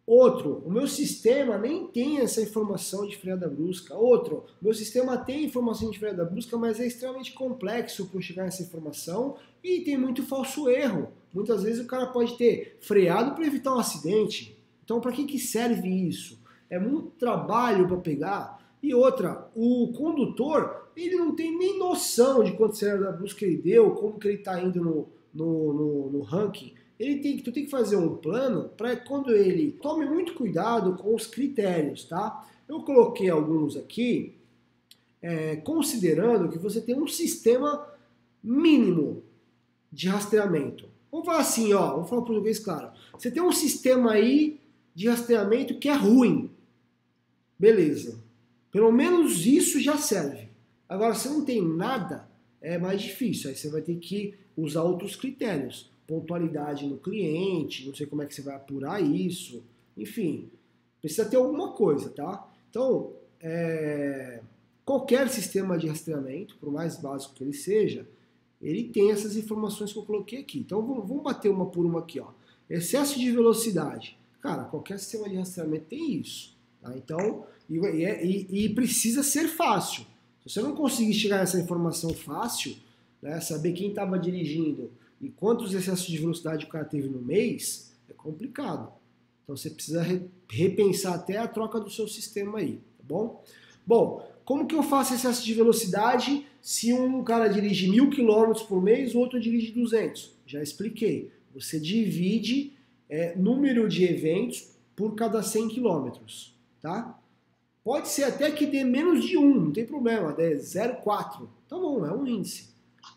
[0.08, 3.96] Outro, o meu sistema nem tem essa informação de freada brusca.
[3.96, 8.64] Outro, meu sistema tem informação de freada brusca, mas é extremamente complexo para chegar nessa
[8.64, 11.12] informação e tem muito falso erro.
[11.34, 14.58] Muitas vezes o cara pode ter freado para evitar um acidente.
[14.84, 16.44] Então, para que, que serve isso?
[16.70, 18.66] É muito trabalho para pegar.
[18.82, 23.92] E outra, o condutor, ele não tem nem noção de quanto freada brusca ele deu,
[23.92, 27.72] como que ele está indo no, no, no, no ranking ele tem, tu tem que
[27.72, 32.48] fazer um plano para quando ele tome muito cuidado com os critérios, tá?
[32.68, 34.36] Eu coloquei alguns aqui,
[35.22, 37.86] é, considerando que você tem um sistema
[38.42, 39.24] mínimo
[39.92, 40.88] de rastreamento.
[41.12, 42.92] Vamos falar assim, ó, vamos falar português claro.
[43.14, 44.60] Você tem um sistema aí
[44.94, 46.50] de rastreamento que é ruim.
[47.58, 48.20] Beleza.
[48.72, 50.50] Pelo menos isso já serve.
[50.88, 52.30] Agora, se não tem nada,
[52.62, 53.50] é mais difícil.
[53.50, 58.26] Aí você vai ter que usar outros critérios pontualidade no cliente, não sei como é
[58.26, 59.64] que você vai apurar isso,
[59.98, 60.50] enfim,
[61.02, 62.48] precisa ter alguma coisa, tá?
[62.70, 64.42] Então, é,
[64.84, 68.08] qualquer sistema de rastreamento, por mais básico que ele seja,
[68.62, 70.60] ele tem essas informações que eu coloquei aqui.
[70.60, 72.30] Então, vamos, bater uma por uma aqui, ó.
[72.70, 74.18] Excesso de velocidade.
[74.42, 76.55] Cara, qualquer sistema de rastreamento tem isso.
[76.86, 76.96] Tá?
[76.96, 80.06] Então, e, e, e, precisa ser fácil.
[80.44, 82.76] Se você não conseguir chegar nessa informação fácil,
[83.20, 87.92] né, saber quem estava dirigindo, e quantos excessos de velocidade o cara teve no mês,
[88.08, 88.92] é complicado.
[89.44, 90.06] Então você precisa
[90.48, 93.44] repensar até a troca do seu sistema aí, tá bom?
[93.88, 98.82] Bom, como que eu faço excesso de velocidade se um cara dirige mil quilômetros por
[98.82, 100.36] mês, o outro dirige 200?
[100.46, 101.32] Já expliquei.
[101.54, 102.74] Você divide
[103.10, 106.55] é, número de eventos por cada 100 quilômetros,
[106.86, 107.20] tá?
[107.84, 111.48] Pode ser até que dê menos de 1, não tem problema, dê 0,4.
[111.68, 112.70] Tá bom, é um índice.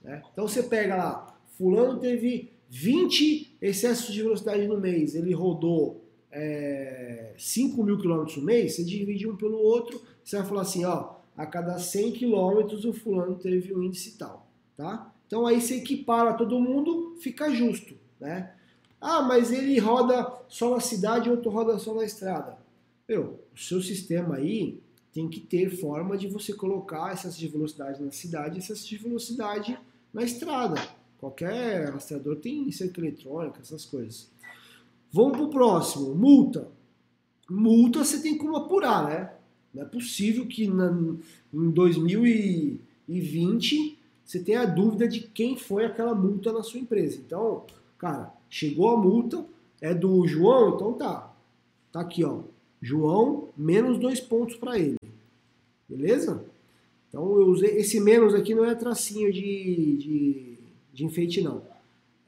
[0.03, 0.23] Né?
[0.33, 6.03] Então você pega lá fulano teve 20 excessos de velocidade no mês, ele rodou
[6.33, 10.85] é, 5 mil quilômetros no mês, você divide um pelo outro, você vai falar assim,
[10.87, 15.13] ó, a cada 100 quilômetros o fulano teve um índice tal, tá?
[15.27, 18.55] Então aí você equipara todo mundo, fica justo, né?
[18.99, 22.68] Ah, mas ele roda só na cidade e outro roda só na estrada.
[23.09, 24.79] Meu, o seu sistema aí
[25.15, 28.99] tem que ter forma de você colocar excesso de velocidade na cidade e excesso de
[28.99, 29.79] velocidade
[30.13, 30.75] na estrada.
[31.17, 34.31] Qualquer rastreador tem cerca eletrônica, essas coisas.
[35.11, 36.15] Vamos para o próximo.
[36.15, 36.69] Multa.
[37.49, 39.33] Multa você tem como apurar, né?
[39.73, 40.95] Não é possível que na,
[41.53, 47.19] em 2020 você tenha dúvida de quem foi aquela multa na sua empresa.
[47.19, 47.65] Então,
[47.97, 49.47] cara, chegou a multa,
[49.81, 51.35] é do João, então tá.
[51.91, 52.43] Tá aqui, ó.
[52.81, 54.97] João, menos dois pontos para ele.
[55.89, 56.45] Beleza?
[57.09, 57.77] Então eu usei.
[57.77, 60.59] Esse menos aqui não é tracinho de, de
[60.99, 61.63] de enfeite não.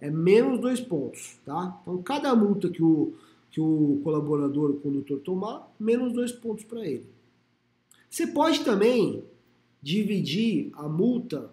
[0.00, 1.80] É menos dois pontos, tá?
[1.82, 3.14] Então cada multa que o,
[3.50, 7.04] que o colaborador, o condutor tomar, menos dois pontos para ele.
[8.08, 9.24] Você pode também
[9.82, 11.50] dividir a multa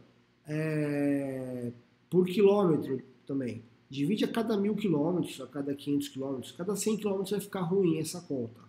[0.47, 1.71] é,
[2.07, 3.63] por quilômetro também.
[3.89, 7.97] Divide a cada mil quilômetros, a cada 500 quilômetros, cada 100 quilômetros vai ficar ruim
[7.97, 8.66] essa conta.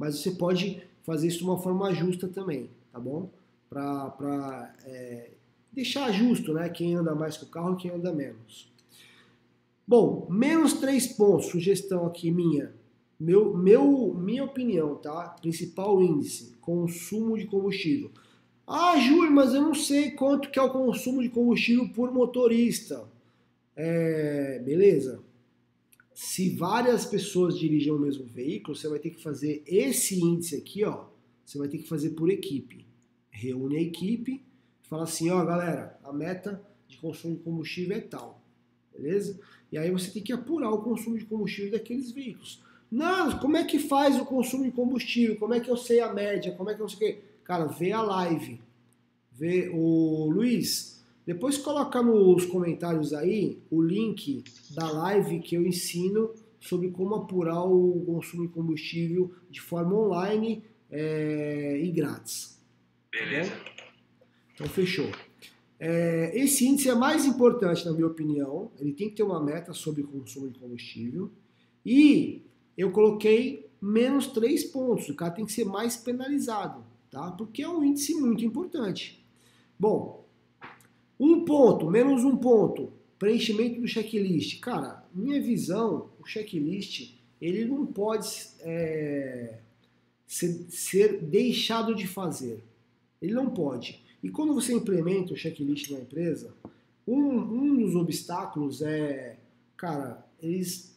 [0.00, 3.28] Mas você pode fazer isso de uma forma justa também, tá bom?
[3.68, 5.32] Para é,
[5.70, 6.70] deixar justo, né?
[6.70, 8.72] Quem anda mais com o carro e quem anda menos.
[9.86, 12.72] Bom, menos três pontos, sugestão aqui minha.
[13.18, 15.36] Meu, meu, minha opinião, tá?
[15.38, 18.10] Principal índice, consumo de combustível.
[18.66, 23.06] Ah, Júlio, mas eu não sei quanto que é o consumo de combustível por motorista.
[23.76, 25.20] É, beleza.
[26.22, 30.84] Se várias pessoas dirigem o mesmo veículo, você vai ter que fazer esse índice aqui,
[30.84, 31.06] ó.
[31.42, 32.84] Você vai ter que fazer por equipe.
[33.30, 34.42] Reúne a equipe
[34.82, 38.42] fala assim, ó galera, a meta de consumo de combustível é tal,
[38.92, 39.40] beleza?
[39.72, 42.60] E aí você tem que apurar o consumo de combustível daqueles veículos.
[42.90, 45.36] Não, como é que faz o consumo de combustível?
[45.36, 46.52] Como é que eu sei a média?
[46.52, 47.18] Como é que eu sei o quê?
[47.44, 48.60] Cara, vê a live.
[49.32, 50.99] Vê o Luiz,
[51.30, 57.62] depois coloca nos comentários aí o link da live que eu ensino sobre como apurar
[57.62, 62.60] o consumo de combustível de forma online é, e grátis.
[63.12, 63.52] Beleza.
[63.52, 63.84] Tá
[64.54, 65.08] então, fechou.
[65.78, 68.72] É, esse índice é mais importante, na minha opinião.
[68.80, 71.30] Ele tem que ter uma meta sobre consumo de combustível.
[71.86, 72.42] E
[72.76, 75.08] eu coloquei menos 3 pontos.
[75.08, 77.30] O cara tem que ser mais penalizado, tá?
[77.30, 79.24] Porque é um índice muito importante.
[79.78, 80.20] Bom,
[81.20, 82.90] um ponto, menos um ponto.
[83.18, 84.58] Preenchimento do checklist.
[84.60, 89.58] Cara, minha visão, o checklist, ele não pode é,
[90.26, 92.64] ser, ser deixado de fazer.
[93.20, 94.02] Ele não pode.
[94.22, 96.54] E quando você implementa o checklist na empresa,
[97.06, 99.36] um, um dos obstáculos é,
[99.76, 100.89] cara, eles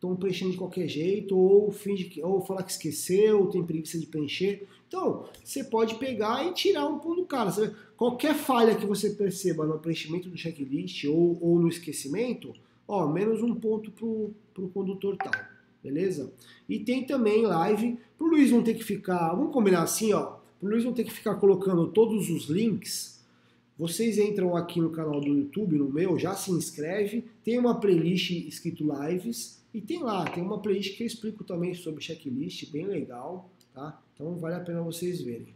[0.00, 4.06] estão preenchendo de qualquer jeito, ou, finge, ou falar que esqueceu, ou tem preguiça de
[4.06, 4.66] preencher.
[4.88, 7.50] Então, você pode pegar e tirar um ponto do cara.
[7.50, 7.76] Sabe?
[7.98, 12.54] Qualquer falha que você perceba no preenchimento do checklist ou, ou no esquecimento,
[12.88, 15.32] ó, menos um ponto pro, pro condutor tal,
[15.84, 16.32] beleza?
[16.66, 20.70] E tem também live, pro Luiz não ter que ficar, vamos combinar assim, ó, pro
[20.70, 23.20] Luiz não ter que ficar colocando todos os links,
[23.78, 28.30] vocês entram aqui no canal do YouTube, no meu, já se inscreve, tem uma playlist
[28.30, 32.86] escrito lives, e tem lá, tem uma playlist que eu explico também sobre checklist, bem
[32.86, 34.00] legal, tá?
[34.14, 35.54] Então vale a pena vocês verem.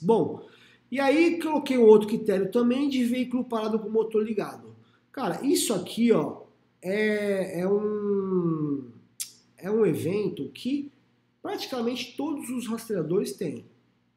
[0.00, 0.46] Bom,
[0.90, 4.74] e aí coloquei outro critério também de veículo parado com motor ligado.
[5.12, 6.42] Cara, isso aqui, ó,
[6.82, 8.90] é, é um
[9.58, 10.92] é um evento que
[11.42, 13.64] praticamente todos os rastreadores têm,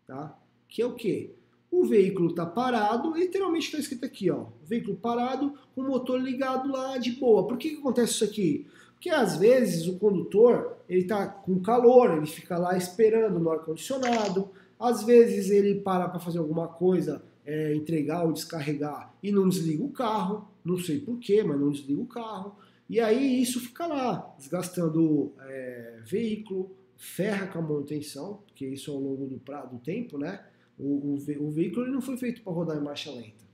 [0.05, 0.37] tá?
[0.67, 1.31] Que é o quê?
[1.71, 6.97] O veículo está parado, literalmente está escrito aqui, ó, veículo parado com motor ligado lá
[6.97, 7.47] de boa.
[7.47, 8.67] Por que, que acontece isso aqui?
[8.99, 13.59] Porque às vezes o condutor ele está com calor, ele fica lá esperando no ar
[13.59, 14.49] condicionado.
[14.77, 19.81] Às vezes ele para para fazer alguma coisa, é, entregar ou descarregar e não desliga
[19.81, 20.49] o carro.
[20.65, 22.57] Não sei porquê, mas não desliga o carro.
[22.89, 28.99] E aí isso fica lá, desgastando é, veículo, ferra com a manutenção, porque isso ao
[28.99, 30.43] longo do, pra, do tempo, né?
[30.77, 33.47] O, o, o veículo não foi feito para rodar em marcha lenta.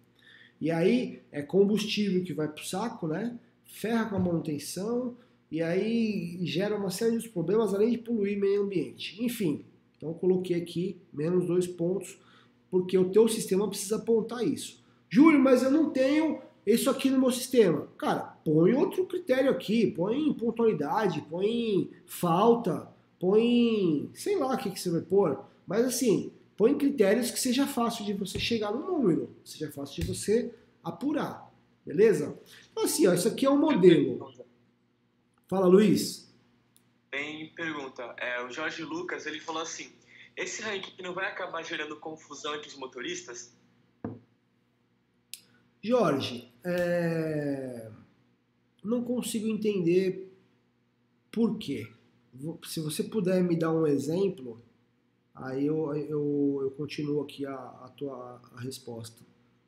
[0.59, 3.37] E aí é combustível que vai para o saco, né?
[3.63, 5.15] Ferra com a manutenção,
[5.51, 9.23] e aí gera uma série de problemas, além de poluir meio ambiente.
[9.23, 9.63] Enfim,
[9.97, 12.17] então coloquei aqui menos dois pontos,
[12.69, 14.83] porque o teu sistema precisa apontar isso.
[15.09, 17.87] Júlio, mas eu não tenho isso aqui no meu sistema.
[17.97, 22.87] Cara, põe outro critério aqui, põe pontualidade, põe falta,
[23.19, 27.67] põe, sei lá o que, que você vai pôr, mas assim, põe critérios que seja
[27.67, 30.51] fácil de você chegar no número, seja fácil de você
[30.83, 31.51] apurar,
[31.85, 32.37] beleza?
[32.71, 34.33] Então assim, ó, isso aqui é um modelo.
[35.47, 36.33] Fala, Luiz.
[37.11, 38.15] Tem pergunta.
[38.17, 39.91] É, o Jorge Lucas ele falou assim:
[40.35, 43.55] esse ranking não vai acabar gerando confusão entre os motoristas?
[45.81, 47.91] Jorge, é...
[48.83, 50.35] não consigo entender
[51.31, 51.87] por quê.
[52.65, 54.61] Se você puder me dar um exemplo,
[55.33, 59.21] aí eu, eu, eu continuo aqui a, a tua a resposta.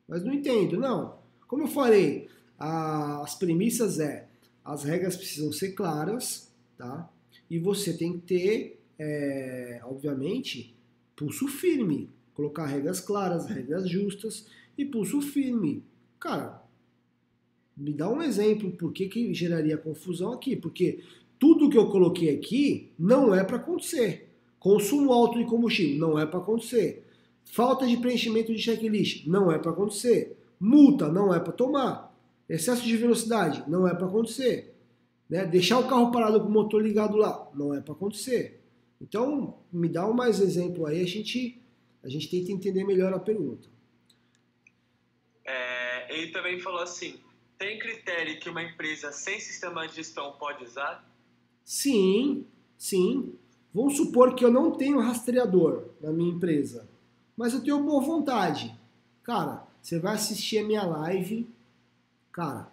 [0.07, 1.19] Mas não entendo, não.
[1.47, 4.26] Como eu falei, a, as premissas é
[4.67, 7.09] as regras precisam ser claras, tá?
[7.49, 10.75] E você tem que ter, é, obviamente,
[11.15, 12.09] pulso firme.
[12.33, 14.45] Colocar regras claras, regras justas
[14.77, 15.85] e pulso firme.
[16.19, 16.61] Cara,
[17.77, 20.57] me dá um exemplo por que, que geraria confusão aqui.
[20.57, 20.99] Porque
[21.39, 24.29] tudo que eu coloquei aqui não é para acontecer.
[24.59, 27.05] Consumo alto de combustível não é para acontecer.
[27.45, 30.37] Falta de preenchimento de checklist não é para acontecer.
[30.59, 32.06] Multa não é para tomar.
[32.49, 34.73] Excesso de velocidade não é para acontecer.
[35.29, 35.45] Né?
[35.45, 38.61] Deixar o carro parado com o motor ligado lá não é para acontecer.
[39.01, 41.61] Então, me dá um mais exemplo aí, a gente,
[42.03, 43.67] a gente tenta entender melhor a pergunta.
[45.45, 47.19] É, ele também falou assim:
[47.57, 51.07] tem critério que uma empresa sem sistema de gestão pode usar?
[51.63, 52.45] Sim,
[52.77, 53.35] sim.
[53.73, 56.89] Vamos supor que eu não tenho rastreador na minha empresa,
[57.35, 58.75] mas eu tenho boa vontade.
[59.21, 61.47] Cara, você vai assistir a minha live
[62.37, 62.71] Cara,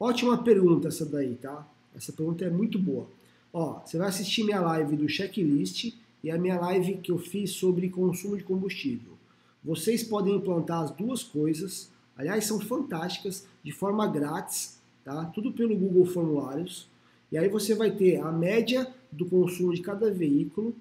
[0.00, 1.64] ótima pergunta essa daí, tá?
[1.94, 3.06] Essa pergunta é muito boa.
[3.52, 7.52] Ó, você vai assistir minha live do checklist e a minha live que eu fiz
[7.52, 9.12] sobre consumo de combustível.
[9.62, 15.26] Vocês podem implantar as duas coisas, aliás, são fantásticas, de forma grátis, tá?
[15.26, 16.88] Tudo pelo Google Formulários.
[17.30, 20.74] E aí você vai ter a média do consumo de cada veículo.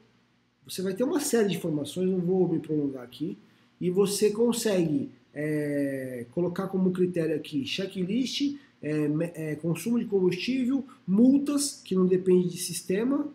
[0.65, 3.37] Você vai ter uma série de informações, não vou me prolongar aqui.
[3.79, 11.81] E você consegue é, colocar como critério aqui checklist, é, é, consumo de combustível, multas,
[11.83, 13.27] que não depende de sistema,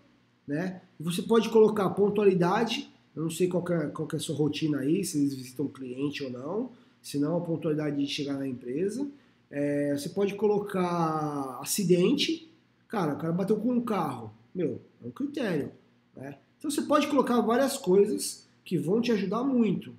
[0.46, 0.82] né?
[1.00, 5.04] Você pode colocar pontualidade, eu não sei qual é, qual é a sua rotina aí,
[5.04, 6.70] se eles visitam cliente ou não,
[7.02, 9.08] se não a pontualidade de chegar na empresa.
[9.50, 12.50] É, você pode colocar acidente,
[12.86, 15.72] cara, o cara bateu com um carro, meu, é um critério,
[16.14, 16.36] né?
[16.58, 19.94] Então você pode colocar várias coisas que vão te ajudar muito,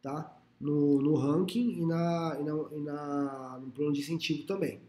[0.00, 0.31] tá?
[0.62, 4.80] No, no ranking e, na, e, na, e na, no plano de incentivo também.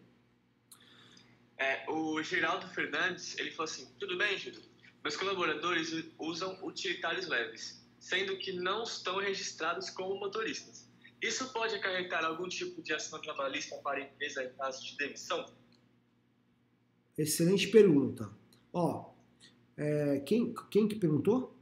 [1.57, 4.61] É, o Geraldo Fernandes, ele falou assim, tudo bem, Gildo?
[5.03, 10.87] Meus colaboradores usam utilitários leves, sendo que não estão registrados como motoristas.
[11.21, 15.45] Isso pode acarretar algum tipo de ação trabalhista para a empresa em caso de demissão?
[17.17, 18.29] Excelente pergunta.
[18.71, 19.11] Ó,
[19.75, 21.57] é, quem, quem que perguntou?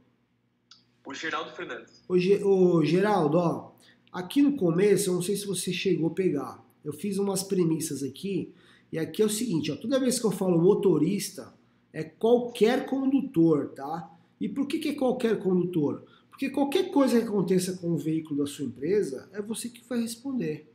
[1.04, 2.04] O Geraldo Fernandes.
[2.08, 3.72] O, Ge, o Geraldo, ó,
[4.12, 8.02] Aqui no começo, eu não sei se você chegou a pegar, eu fiz umas premissas
[8.02, 8.52] aqui,
[8.92, 11.54] e aqui é o seguinte, ó, toda vez que eu falo motorista,
[11.94, 14.14] é qualquer condutor, tá?
[14.38, 16.04] E por que, que é qualquer condutor?
[16.28, 20.02] Porque qualquer coisa que aconteça com o veículo da sua empresa, é você que vai
[20.02, 20.70] responder.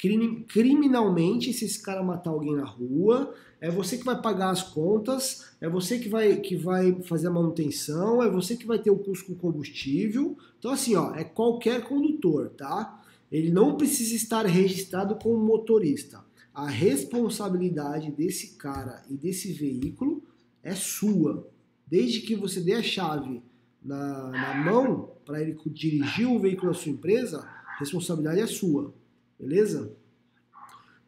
[0.00, 5.52] Criminalmente, se esse cara matar alguém na rua, é você que vai pagar as contas,
[5.60, 8.98] é você que vai, que vai fazer a manutenção, é você que vai ter o
[8.98, 10.38] custo com combustível.
[10.58, 13.02] Então, assim, ó, é qualquer condutor, tá?
[13.30, 16.24] Ele não precisa estar registrado como motorista.
[16.54, 20.22] A responsabilidade desse cara e desse veículo
[20.62, 21.46] é sua.
[21.86, 23.42] Desde que você dê a chave
[23.82, 28.94] na, na mão para ele dirigir o veículo da sua empresa, a responsabilidade é sua.
[29.40, 29.96] Beleza?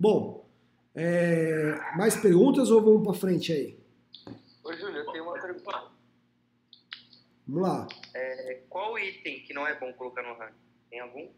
[0.00, 0.48] Bom,
[0.94, 3.78] é, mais perguntas ou vamos para frente aí?
[4.64, 5.90] Ô, Júlio, eu tenho uma pergunta.
[7.46, 7.86] Vamos lá.
[8.14, 10.54] É, qual item que não é bom colocar no ranking?
[10.88, 11.28] Tem algum?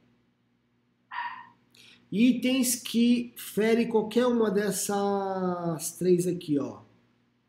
[2.12, 6.82] Itens que ferem qualquer uma dessas três aqui, ó.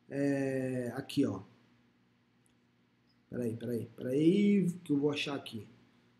[0.09, 1.41] É, aqui, ó.
[3.29, 5.67] Peraí, peraí, peraí, que eu vou achar aqui.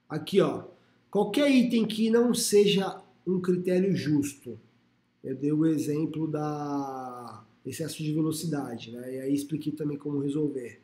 [0.08, 0.66] Aqui, ó.
[1.10, 4.60] Qualquer item que não seja um critério justo.
[5.24, 9.16] Eu dei o exemplo da excesso de velocidade, né?
[9.16, 10.80] E aí expliquei também como resolver.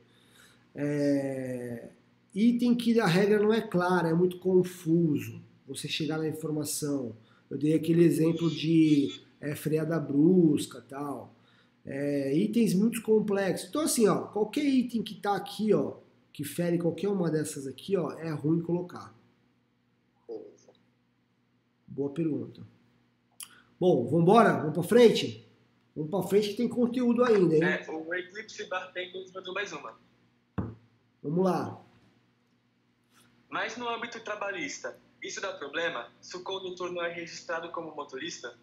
[0.73, 1.89] É,
[2.33, 5.39] item que a regra não é clara, é muito confuso.
[5.67, 7.15] Você chegar na informação.
[7.49, 11.35] Eu dei aquele exemplo de é, freada brusca, tal.
[11.85, 13.69] É, itens muito complexos.
[13.69, 15.93] Então assim, ó, qualquer item que está aqui, ó,
[16.33, 19.13] que fere qualquer uma dessas aqui, ó, é ruim colocar.
[21.91, 22.61] Boa pergunta.
[23.77, 24.53] Bom, vamos embora?
[24.53, 25.45] Vamos para frente?
[25.93, 27.63] Vamos para frente que tem conteúdo ainda, hein?
[27.63, 29.99] É, o Eclipse Bartenders mandou mais uma.
[31.21, 31.83] Vamos lá.
[33.49, 38.55] Mas no âmbito trabalhista, isso dá problema se o condutor não é registrado como motorista?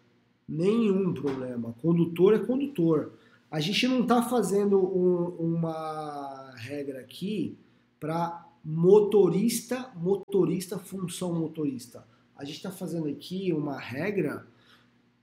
[0.47, 1.75] Nenhum problema.
[1.83, 3.13] Condutor é condutor.
[3.51, 7.59] A gente não está fazendo um, uma regra aqui
[7.99, 12.08] para motorista, motorista, função motorista
[12.39, 14.47] a gente está fazendo aqui uma regra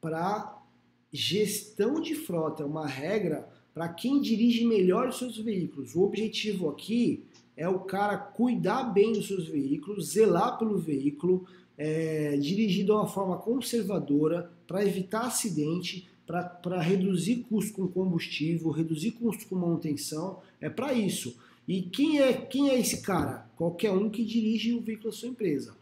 [0.02, 0.62] para
[1.10, 5.94] gestão de frota, uma regra para quem dirige melhor os seus veículos.
[5.94, 7.24] O objetivo aqui
[7.56, 11.46] é o cara cuidar bem dos seus veículos, zelar pelo veículo,
[11.78, 19.12] é, dirigir de uma forma conservadora para evitar acidente, para reduzir custo com combustível, reduzir
[19.12, 20.42] custo com manutenção.
[20.60, 21.34] É para isso.
[21.66, 23.48] E quem é, quem é esse cara?
[23.56, 25.74] Qualquer um que dirige o veículo da sua empresa.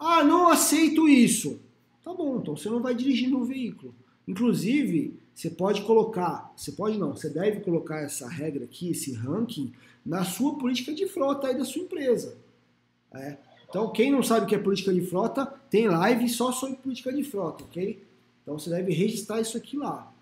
[0.00, 1.60] Ah, não aceito isso.
[2.02, 3.94] Tá bom, então você não vai dirigir no veículo.
[4.26, 9.72] Inclusive, você pode colocar, você pode não, você deve colocar essa regra aqui, esse ranking,
[10.04, 12.34] na sua política de frota aí da sua empresa.
[13.12, 13.36] É.
[13.68, 17.12] Então, quem não sabe o que é política de frota, tem live só sobre política
[17.12, 18.02] de frota, ok?
[18.42, 20.12] Então você deve registrar isso aqui lá.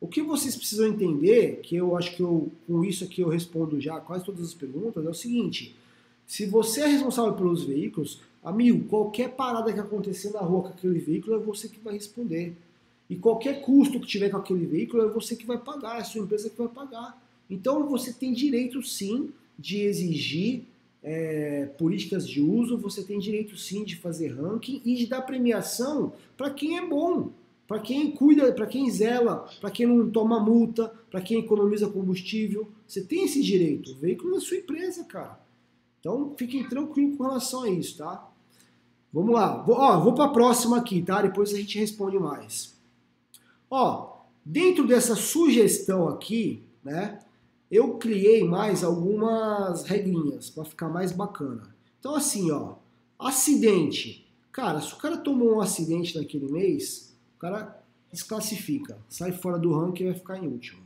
[0.00, 3.80] O que vocês precisam entender, que eu acho que eu, com isso aqui eu respondo
[3.80, 5.74] já quase todas as perguntas, é o seguinte:
[6.26, 10.98] se você é responsável pelos veículos, Amigo, qualquer parada que acontecer na rua com aquele
[10.98, 12.54] veículo é você que vai responder.
[13.08, 16.04] E qualquer custo que tiver com aquele veículo é você que vai pagar, é a
[16.04, 17.22] sua empresa que vai pagar.
[17.48, 20.64] Então você tem direito sim de exigir
[21.02, 26.12] é, políticas de uso, você tem direito sim de fazer ranking e de dar premiação
[26.36, 27.30] para quem é bom,
[27.66, 32.68] para quem cuida, para quem zela, para quem não toma multa, para quem economiza combustível.
[32.86, 33.92] Você tem esse direito.
[33.92, 35.40] O veículo é sua empresa, cara.
[36.00, 38.33] Então fiquem tranquilos com relação a isso, tá?
[39.14, 39.62] Vamos lá.
[39.62, 41.22] Vou, ó, vou para a próxima aqui, tá?
[41.22, 42.74] Depois a gente responde mais.
[43.70, 47.20] Ó, dentro dessa sugestão aqui, né?
[47.70, 51.72] Eu criei mais algumas regrinhas para ficar mais bacana.
[52.00, 52.74] Então assim, ó,
[53.16, 54.26] acidente.
[54.50, 59.72] Cara, se o cara tomou um acidente naquele mês, o cara desclassifica, sai fora do
[59.72, 60.82] ranking e vai ficar em último.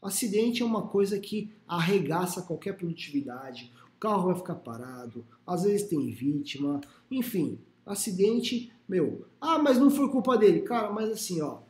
[0.00, 3.72] Acidente é uma coisa que arregaça qualquer produtividade,
[4.04, 6.78] carro vai ficar parado, às vezes tem vítima,
[7.10, 9.24] enfim, acidente, meu.
[9.40, 10.60] Ah, mas não foi culpa dele.
[10.60, 11.60] Cara, mas assim, ó,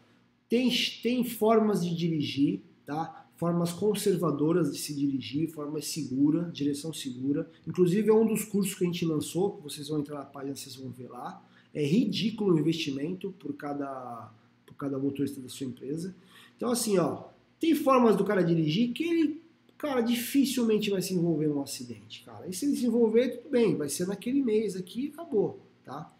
[0.48, 0.68] tem,
[1.00, 3.28] tem formas de dirigir, tá?
[3.36, 7.48] Formas conservadoras de se dirigir, formas segura, direção segura.
[7.68, 10.74] Inclusive é um dos cursos que a gente lançou, vocês vão entrar na página, vocês
[10.74, 11.40] vão ver lá.
[11.72, 14.32] É ridículo o investimento por cada,
[14.66, 16.12] por cada motorista da sua empresa.
[16.56, 17.26] Então assim, ó,
[17.60, 19.43] tem formas do cara dirigir que ele
[19.84, 22.48] cara, dificilmente vai se envolver num acidente, cara.
[22.48, 26.10] E se ele se envolver, tudo bem, vai ser naquele mês aqui e acabou, tá?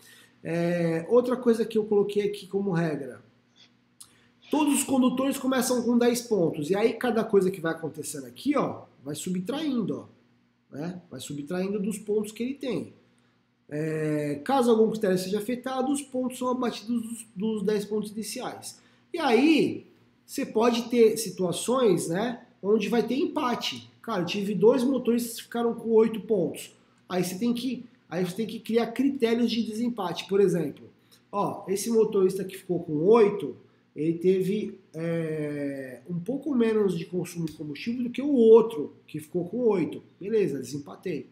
[0.42, 3.22] É, outra coisa que eu coloquei aqui como regra.
[4.50, 6.68] Todos os condutores começam com 10 pontos.
[6.68, 10.76] E aí cada coisa que vai acontecendo aqui, ó, vai subtraindo, ó.
[10.76, 11.00] Né?
[11.10, 12.92] Vai subtraindo dos pontos que ele tem.
[13.70, 18.78] É, caso algum critério seja afetado, os pontos são abatidos dos, dos 10 pontos iniciais.
[19.10, 19.86] E aí,
[20.26, 22.43] você pode ter situações, né?
[22.64, 23.90] Onde vai ter empate.
[24.00, 26.74] Cara, eu tive dois motoristas que ficaram com oito pontos.
[27.08, 30.26] Aí você tem que, aí você tem que criar critérios de desempate.
[30.28, 30.84] Por exemplo,
[31.30, 33.56] ó, esse motorista que ficou com oito,
[33.94, 39.20] ele teve é, um pouco menos de consumo de combustível do que o outro que
[39.20, 40.02] ficou com oito.
[40.18, 41.28] Beleza, desempatei.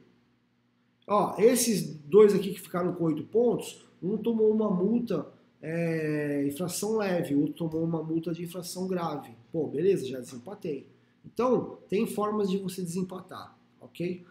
[1.07, 5.27] Ó, esses dois aqui que ficaram com oito pontos, um tomou uma multa
[5.61, 9.31] é, infração leve, o outro tomou uma multa de infração grave.
[9.53, 10.92] Pô, beleza, já desempatei.
[11.25, 14.25] Então, tem formas de você desempatar, ok?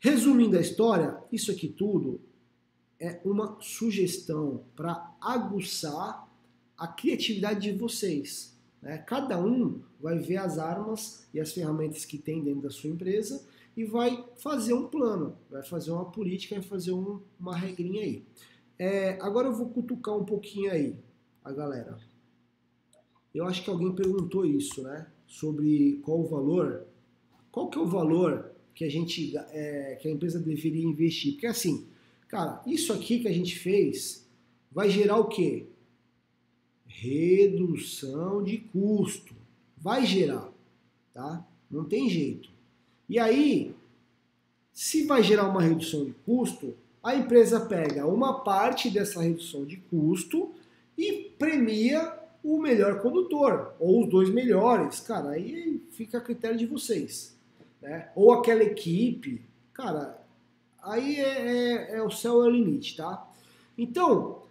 [0.00, 2.20] Resumindo a história, isso aqui tudo
[3.00, 6.28] é uma sugestão para aguçar
[6.76, 8.56] a criatividade de vocês.
[8.80, 8.98] Né?
[8.98, 13.44] Cada um vai ver as armas e as ferramentas que tem dentro da sua empresa
[13.76, 18.24] e vai fazer um plano, vai fazer uma política, vai fazer um, uma regrinha aí.
[18.78, 20.96] É, agora eu vou cutucar um pouquinho aí
[21.44, 21.98] a galera.
[23.34, 25.06] Eu acho que alguém perguntou isso, né?
[25.28, 26.86] Sobre qual o valor,
[27.52, 31.34] qual que é o valor que a gente, é, que a empresa deveria investir?
[31.34, 31.86] Porque assim,
[32.26, 34.26] cara, isso aqui que a gente fez
[34.72, 35.66] vai gerar o quê?
[36.86, 39.34] Redução de custo.
[39.76, 40.50] Vai gerar,
[41.14, 41.46] tá?
[41.70, 42.50] Não tem jeito.
[43.08, 43.74] E aí,
[44.72, 49.76] se vai gerar uma redução de custo, a empresa pega uma parte dessa redução de
[49.76, 50.52] custo
[50.96, 52.12] e premia
[52.48, 57.36] o melhor condutor, ou os dois melhores, cara, aí fica a critério de vocês.
[57.82, 58.10] Né?
[58.16, 59.42] Ou aquela equipe,
[59.74, 60.18] cara,
[60.82, 63.30] aí é, é, é o céu é o limite, tá?
[63.76, 64.44] Então,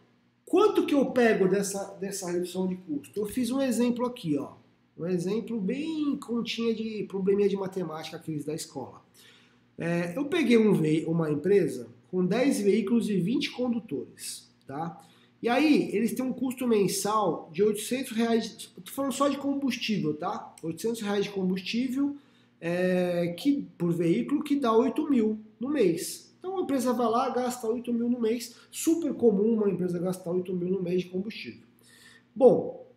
[0.46, 3.20] quanto que eu pego dessa, dessa redução de custo?
[3.20, 4.54] Eu fiz um exemplo aqui, ó.
[4.96, 9.02] Um exemplo bem continha de probleminha de matemática aqueles da escola.
[9.76, 10.72] É, eu peguei um,
[11.10, 15.02] uma empresa com 10 veículos e 20 condutores, tá?
[15.42, 20.16] E aí, eles têm um custo mensal de 800 reais, tô falando só de combustível,
[20.16, 20.56] tá?
[20.64, 22.16] 800 reais de combustível
[22.60, 26.34] é, que, por veículo, que dá 8 mil no mês.
[26.40, 30.32] Então, a empresa vai lá, gasta 8 mil no mês, super comum uma empresa gastar
[30.32, 31.62] 8 mil no mês de combustível.
[32.36, 32.88] Bom,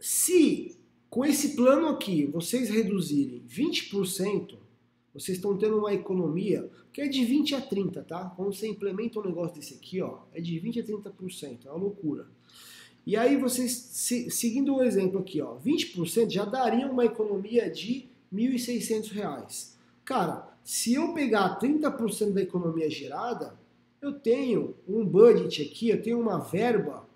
[0.00, 0.76] se
[1.08, 4.56] com esse plano aqui vocês reduzirem 20%,
[5.14, 8.32] vocês estão tendo uma economia que é de 20 a 30, tá?
[8.36, 11.78] Quando você implementa um negócio desse aqui, ó, é de 20 a 30%, é uma
[11.78, 12.26] loucura.
[13.06, 18.08] E aí vocês, se, seguindo o exemplo aqui, ó, 20% já daria uma economia de
[18.32, 19.74] R$ 1.600.
[20.04, 23.54] Cara, se eu pegar 30% da economia gerada,
[24.00, 27.06] eu tenho um budget aqui, eu tenho uma verba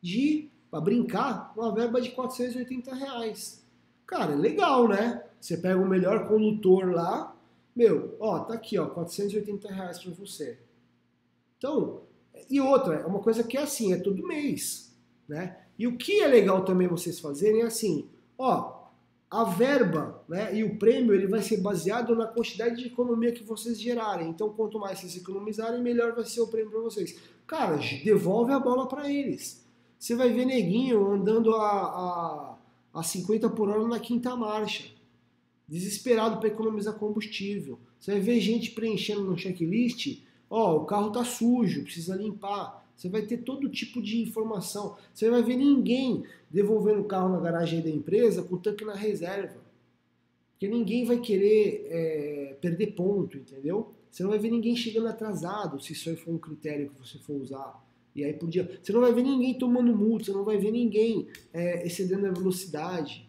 [0.00, 3.64] de, para brincar, uma verba de 480 reais.
[4.06, 5.24] Cara, é legal, né?
[5.40, 7.34] Você pega o melhor condutor lá,
[7.78, 10.58] meu, ó, tá aqui, ó, 480 reais para você.
[11.56, 12.02] Então,
[12.50, 14.92] e outra, é uma coisa que é assim, é todo mês,
[15.28, 15.56] né?
[15.78, 18.88] E o que é legal também vocês fazerem é assim, ó,
[19.30, 23.44] a verba, né, e o prêmio, ele vai ser baseado na quantidade de economia que
[23.44, 24.28] vocês gerarem.
[24.28, 27.16] Então, quanto mais vocês economizarem, melhor vai ser o prêmio para vocês.
[27.46, 29.64] Cara, devolve a bola para eles.
[29.96, 32.58] Você vai ver neguinho andando a, a,
[32.92, 34.97] a 50 por hora na quinta marcha
[35.68, 37.78] desesperado para economizar combustível.
[38.00, 42.88] Você vai ver gente preenchendo no checklist, ó, o carro tá sujo, precisa limpar.
[42.96, 44.96] Você vai ter todo tipo de informação.
[45.14, 48.94] Você vai ver ninguém devolvendo o carro na garagem da empresa com o tanque na
[48.94, 49.60] reserva.
[50.52, 53.92] Porque ninguém vai querer é, perder ponto, entendeu?
[54.10, 57.18] Você não vai ver ninguém chegando atrasado, se isso aí for um critério que você
[57.18, 57.80] for usar.
[58.16, 58.80] E aí por dia.
[58.82, 62.32] Você não vai ver ninguém tomando multa, você não vai ver ninguém é, excedendo a
[62.32, 63.27] velocidade.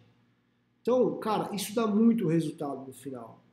[0.82, 3.44] Então, cara, isso dá muito resultado no final.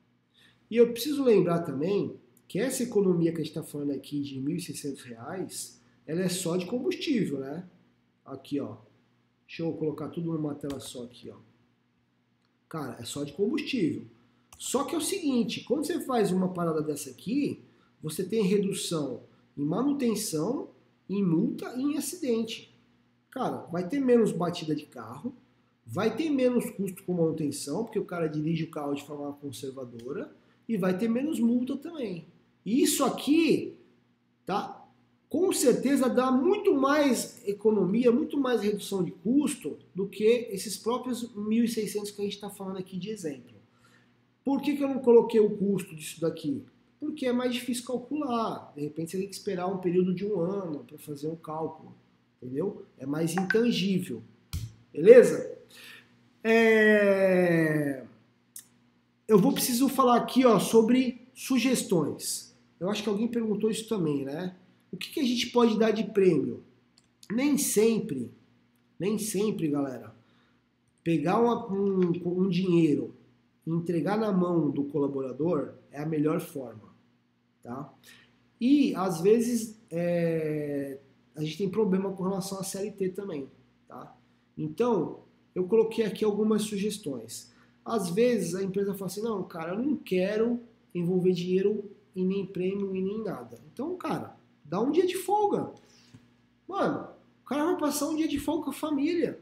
[0.71, 2.19] E eu preciso lembrar também
[2.49, 6.57] que essa economia que a gente está falando aqui de R$ 1.600, ela é só
[6.57, 7.69] de combustível, né?
[8.25, 8.77] Aqui, ó.
[9.47, 11.37] Deixa eu colocar tudo numa tela só aqui, ó.
[12.69, 14.07] Cara, é só de combustível.
[14.59, 17.63] Só que é o seguinte, quando você faz uma parada dessa aqui,
[18.03, 19.23] você tem redução
[19.57, 20.71] em manutenção,
[21.09, 22.75] em multa e em acidente.
[23.31, 25.35] Cara, vai ter menos batida de carro,
[25.87, 30.35] vai ter menos custo com manutenção, porque o cara dirige o carro de forma conservadora,
[30.69, 32.27] e vai ter menos multa também.
[32.65, 33.77] E isso aqui,
[34.45, 34.85] tá?
[35.29, 41.33] Com certeza dá muito mais economia, muito mais redução de custo do que esses próprios
[41.35, 43.55] 1.600 que a gente está falando aqui de exemplo.
[44.45, 46.65] Por que, que eu não coloquei o custo disso daqui?
[46.99, 48.73] Porque é mais difícil calcular.
[48.75, 51.95] De repente você tem que esperar um período de um ano para fazer um cálculo.
[52.41, 52.85] Entendeu?
[52.99, 54.23] É mais intangível.
[54.93, 55.56] Beleza?
[56.49, 58.05] É...
[59.27, 62.55] Eu vou preciso falar aqui ó, sobre sugestões.
[62.79, 64.55] Eu acho que alguém perguntou isso também, né?
[64.93, 66.63] O que, que a gente pode dar de prêmio?
[67.31, 68.31] Nem sempre,
[68.99, 70.15] nem sempre, galera,
[71.03, 73.13] pegar uma, um, um dinheiro
[73.67, 76.95] entregar na mão do colaborador é a melhor forma,
[77.63, 77.93] tá?
[78.61, 80.99] E às vezes é,
[81.35, 83.51] a gente tem problema com relação à CLT também,
[83.89, 84.17] tá?
[84.57, 85.26] Então
[85.57, 87.51] eu coloquei aqui algumas sugestões.
[87.83, 90.61] Às vezes a empresa fala assim, não, cara, eu não quero
[90.95, 93.59] envolver dinheiro em nem prêmio e nem nada.
[93.73, 95.73] Então, cara, dá um dia de folga.
[96.69, 97.09] Mano,
[97.43, 99.41] o cara vai passar um dia de folga com a família.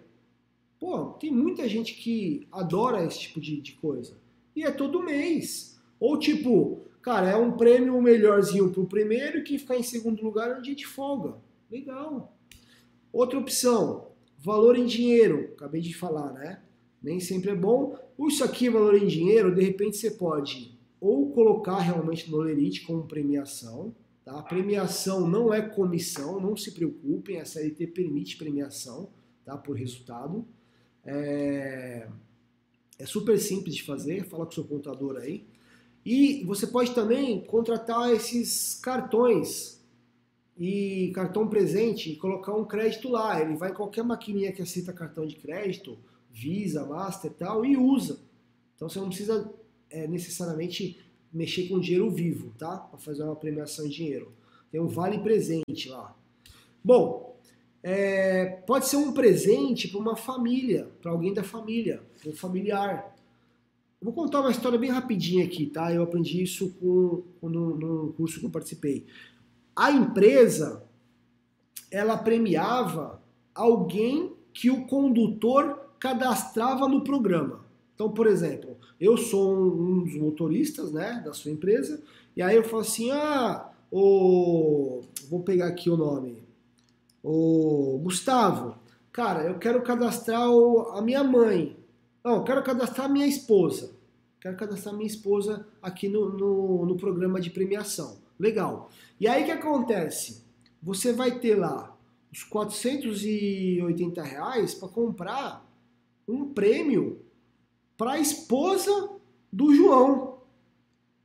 [0.78, 4.16] Pô, tem muita gente que adora esse tipo de, de coisa.
[4.54, 5.80] E é todo mês.
[5.98, 10.52] Ou tipo, cara, é um prêmio melhorzinho pro primeiro e quem ficar em segundo lugar
[10.52, 11.34] é um dia de folga.
[11.68, 12.32] Legal.
[13.12, 14.13] Outra opção,
[14.44, 15.52] valor em dinheiro.
[15.56, 16.60] Acabei de falar, né?
[17.02, 17.98] Nem sempre é bom.
[18.28, 23.06] Isso aqui, valor em dinheiro, de repente você pode ou colocar realmente no Lerite como
[23.06, 23.94] premiação.
[24.24, 24.42] Tá?
[24.42, 29.10] Premiação não é comissão, não se preocupem, a CLT permite premiação
[29.44, 29.56] tá?
[29.56, 30.46] por resultado.
[31.04, 32.08] É...
[32.98, 35.46] é super simples de fazer, fala com o seu contador aí.
[36.04, 39.73] E você pode também contratar esses cartões
[40.58, 43.40] e cartão presente e colocar um crédito lá.
[43.40, 45.98] Ele vai em qualquer maquininha que aceita cartão de crédito,
[46.30, 48.20] Visa, Master e tal, e usa.
[48.76, 49.52] Então você não precisa
[49.90, 50.98] é, necessariamente
[51.32, 52.76] mexer com dinheiro vivo, tá?
[52.78, 54.32] Para fazer uma premiação em dinheiro.
[54.70, 56.16] Tem um vale presente lá.
[56.82, 57.36] Bom,
[57.82, 63.14] é, pode ser um presente para uma família, para alguém da família, um familiar.
[64.00, 65.92] vou contar uma história bem rapidinha aqui, tá?
[65.92, 69.06] Eu aprendi isso com, com no, no curso que eu participei.
[69.76, 70.84] A empresa,
[71.90, 73.20] ela premiava
[73.54, 77.64] alguém que o condutor cadastrava no programa.
[77.94, 82.02] Então, por exemplo, eu sou um dos motoristas né, da sua empresa,
[82.36, 85.02] e aí eu falo assim, ah, o...
[85.28, 86.42] vou pegar aqui o nome,
[87.22, 88.76] o Gustavo,
[89.12, 90.90] cara, eu quero cadastrar o...
[90.90, 91.76] a minha mãe,
[92.24, 93.92] não, eu quero cadastrar a minha esposa,
[94.40, 98.23] quero cadastrar a minha esposa aqui no, no, no programa de premiação.
[98.38, 98.90] Legal.
[99.20, 100.44] E aí o que acontece?
[100.82, 101.96] Você vai ter lá
[102.32, 105.64] os 480 reais para comprar
[106.26, 107.20] um prêmio
[107.96, 109.10] para a esposa
[109.52, 110.38] do João.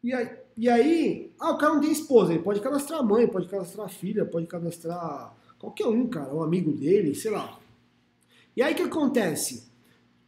[0.03, 3.47] E aí, e aí, ah, o cara não tem esposa, ele pode cadastrar mãe, pode
[3.47, 7.57] cadastrar filha, pode cadastrar qualquer um, cara, um amigo dele, sei lá.
[8.55, 9.71] E aí o que acontece?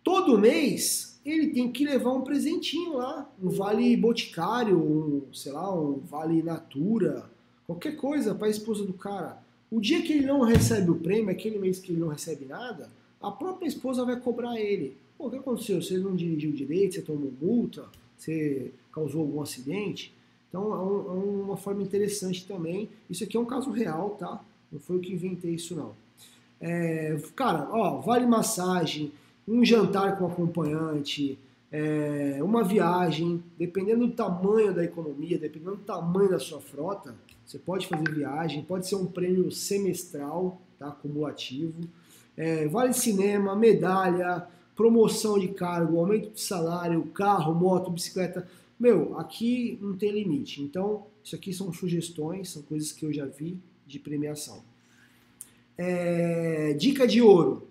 [0.02, 5.74] Todo mês ele tem que levar um presentinho lá, um vale boticário, um, sei lá,
[5.74, 7.30] um vale natura,
[7.68, 9.42] qualquer coisa para a esposa do cara.
[9.70, 12.90] O dia que ele não recebe o prêmio, aquele mês que ele não recebe nada,
[13.22, 14.98] a própria esposa vai cobrar ele.
[15.18, 15.82] Pô, o que aconteceu?
[15.82, 17.86] Você não dirigiu direito, você tomou multa,
[18.18, 20.14] você causou algum acidente?
[20.50, 22.90] Então é, um, é uma forma interessante também.
[23.10, 24.44] Isso aqui é um caso real, tá?
[24.72, 25.94] Não foi eu que inventei isso não.
[26.60, 29.12] É, cara, ó, vale massagem,
[29.48, 31.38] um jantar com acompanhante,
[31.72, 37.16] é, uma viagem, dependendo do tamanho da economia, dependendo do tamanho da sua frota,
[37.46, 41.82] você pode fazer viagem, pode ser um prêmio semestral, tá, acumulativo,
[42.36, 48.48] é, vale cinema, medalha, promoção de cargo, aumento de salário, carro, moto, bicicleta.
[48.80, 50.62] Meu, aqui não tem limite.
[50.62, 54.64] Então, isso aqui são sugestões, são coisas que eu já vi de premiação.
[55.78, 57.68] É, dica de ouro.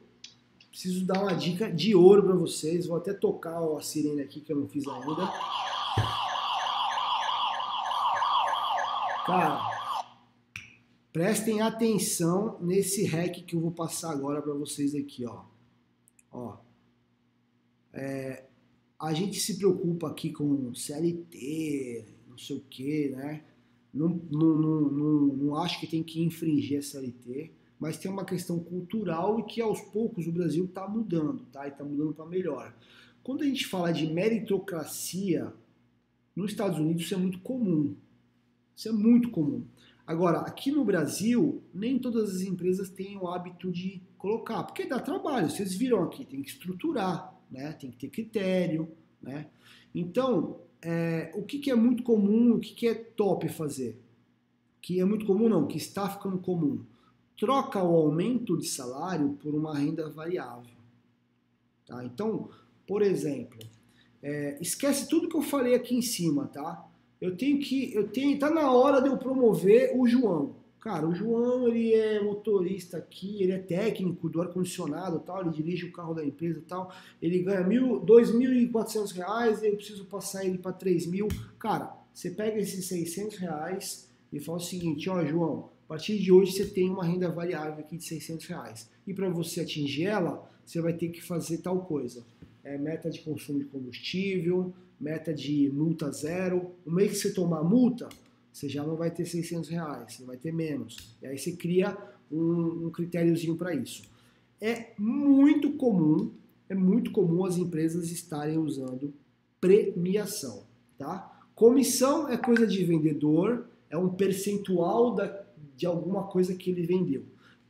[0.70, 2.86] Preciso dar uma dica de ouro para vocês.
[2.86, 5.26] Vou até tocar a sirene aqui que eu não fiz ainda.
[9.26, 9.60] Cara,
[11.12, 15.44] prestem atenção nesse hack que eu vou passar agora para vocês aqui, ó.
[16.32, 16.56] Ó,
[17.92, 18.44] é,
[18.98, 23.44] a gente se preocupa aqui com CLT, não sei o que, né?
[23.92, 27.50] Não, não, não, não, não acho que tem que infringir a CLT,
[27.80, 31.66] mas tem uma questão cultural e que aos poucos o Brasil está mudando, tá?
[31.66, 32.72] E está mudando para melhor.
[33.22, 35.52] Quando a gente fala de meritocracia,
[36.36, 37.96] nos Estados Unidos isso é muito comum.
[38.76, 39.64] Isso é muito comum.
[40.06, 45.00] Agora, aqui no Brasil, nem todas as empresas têm o hábito de colocar, porque dá
[45.00, 45.50] trabalho.
[45.50, 47.72] Vocês viram aqui, tem que estruturar né?
[47.72, 48.88] Tem que ter critério,
[49.20, 49.48] né?
[49.94, 54.00] Então, é, o que, que, é muito comum, o que, que é top fazer?
[54.80, 56.84] Que é muito comum não, que está ficando comum.
[57.40, 60.76] Troca o aumento de salário por uma renda variável.
[61.86, 62.04] Tá?
[62.04, 62.50] Então,
[62.86, 63.58] por exemplo,
[64.22, 66.86] é, esquece tudo que eu falei aqui em cima, tá?
[67.18, 70.54] Eu tenho que, eu tenho, tá na hora de eu promover o João.
[70.80, 75.86] Cara, o João, ele é motorista aqui, ele é técnico do ar-condicionado tal, ele dirige
[75.86, 80.04] o carro da empresa tal, ele ganha mil, dois mil e quatrocentos reais, eu preciso
[80.04, 81.28] passar ele para três mil.
[81.58, 86.52] Cara, você pega esses 600 reais e fala o seguinte, ó João, partir de hoje
[86.52, 88.88] você tem uma renda variável aqui de 600 reais.
[89.04, 92.24] E para você atingir ela, você vai ter que fazer tal coisa.
[92.62, 96.70] É, meta de consumo de combustível, meta de multa zero.
[96.86, 98.08] O mês que você tomar multa,
[98.52, 101.16] você já não vai ter 600 reais, você vai ter menos.
[101.20, 101.98] E aí você cria
[102.30, 104.04] um, um critériozinho para isso.
[104.60, 106.30] É muito comum,
[106.68, 109.12] é muito comum as empresas estarem usando
[109.60, 110.62] premiação,
[110.96, 111.48] tá?
[111.52, 115.49] Comissão é coisa de vendedor, é um percentual da,
[115.80, 117.24] de alguma coisa que ele vendeu.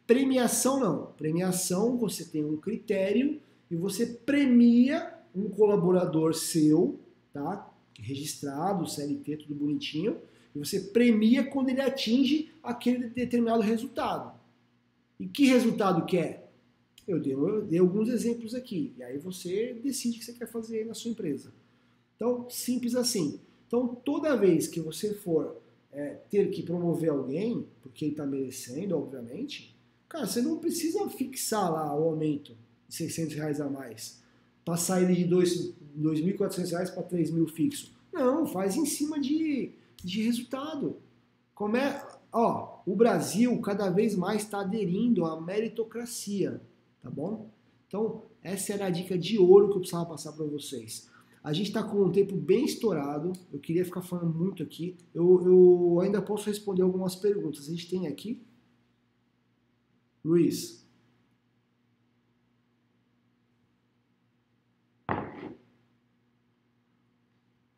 [0.04, 1.12] Premiação não.
[1.16, 3.40] Premiação você tem um critério
[3.70, 6.98] e você premia um colaborador seu,
[7.32, 7.72] tá?
[8.00, 10.16] Registrado, CLT, tudo bonitinho,
[10.52, 14.36] e você premia quando ele atinge aquele determinado resultado.
[15.20, 16.48] E que resultado que é?
[17.06, 18.92] Eu dei, eu dei alguns exemplos aqui.
[18.98, 21.52] E aí você decide o que você quer fazer na sua empresa.
[22.16, 23.38] Então, simples assim.
[23.68, 25.59] Então, toda vez que você for
[25.92, 29.76] é, ter que promover alguém, porque ele está merecendo, obviamente,
[30.08, 32.56] cara, você não precisa fixar lá o aumento
[32.88, 34.20] de 600 reais a mais.
[34.64, 37.92] Passar ele de 2.400 reais para 3.000 fixo.
[38.12, 39.72] Não, faz em cima de,
[40.02, 40.96] de resultado.
[41.54, 46.60] Como é, ó, o Brasil cada vez mais está aderindo à meritocracia,
[47.02, 47.50] tá bom?
[47.86, 51.09] Então, essa era a dica de ouro que eu precisava passar para vocês.
[51.42, 54.98] A gente está com um tempo bem estourado, eu queria ficar falando muito aqui.
[55.14, 57.66] Eu, eu ainda posso responder algumas perguntas.
[57.66, 58.42] A gente tem aqui.
[60.22, 60.86] Luiz.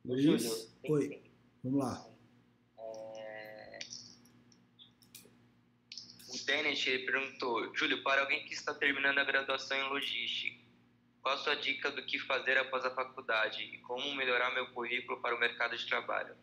[0.05, 0.77] Luiz?
[0.89, 1.23] Oi.
[1.63, 2.13] Vamos lá.
[6.53, 10.62] Dennis ele perguntou, Júlio, para alguém que está terminando a graduação em logística,
[11.23, 15.20] qual a sua dica do que fazer após a faculdade e como melhorar meu currículo
[15.20, 16.35] para o mercado de trabalho?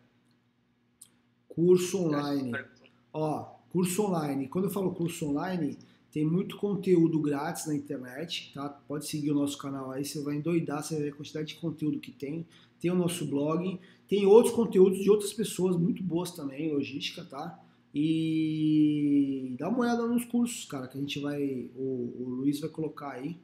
[1.49, 2.53] Curso online.
[3.11, 4.47] Ó, curso online.
[4.47, 5.77] Quando eu falo curso online,
[6.11, 8.69] tem muito conteúdo grátis na internet, tá?
[8.69, 11.55] Pode seguir o nosso canal aí, você vai endoidar, você vai ver a quantidade de
[11.55, 12.47] conteúdo que tem.
[12.79, 13.77] Tem o nosso blog,
[14.07, 17.59] tem outros conteúdos de outras pessoas muito boas também, logística, tá?
[17.93, 21.69] E dá uma olhada nos cursos, cara, que a gente vai.
[21.75, 23.37] O, o Luiz vai colocar aí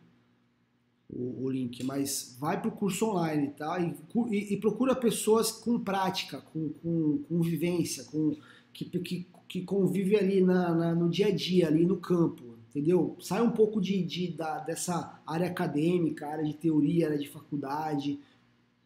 [1.09, 1.83] o, o, link.
[1.83, 3.79] Mas vai pro curso online, tá?
[3.79, 3.95] E,
[4.31, 8.35] e, e procura pessoas com prática, com, com, com vivência, com,
[8.73, 13.15] que, que, que convive ali na, na, no dia a dia, ali no campo, entendeu?
[13.21, 18.19] Sai um pouco de, de, da, dessa área acadêmica, área de teoria, área de faculdade,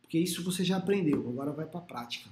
[0.02, 2.30] porque isso você já aprendeu, agora vai para a prática.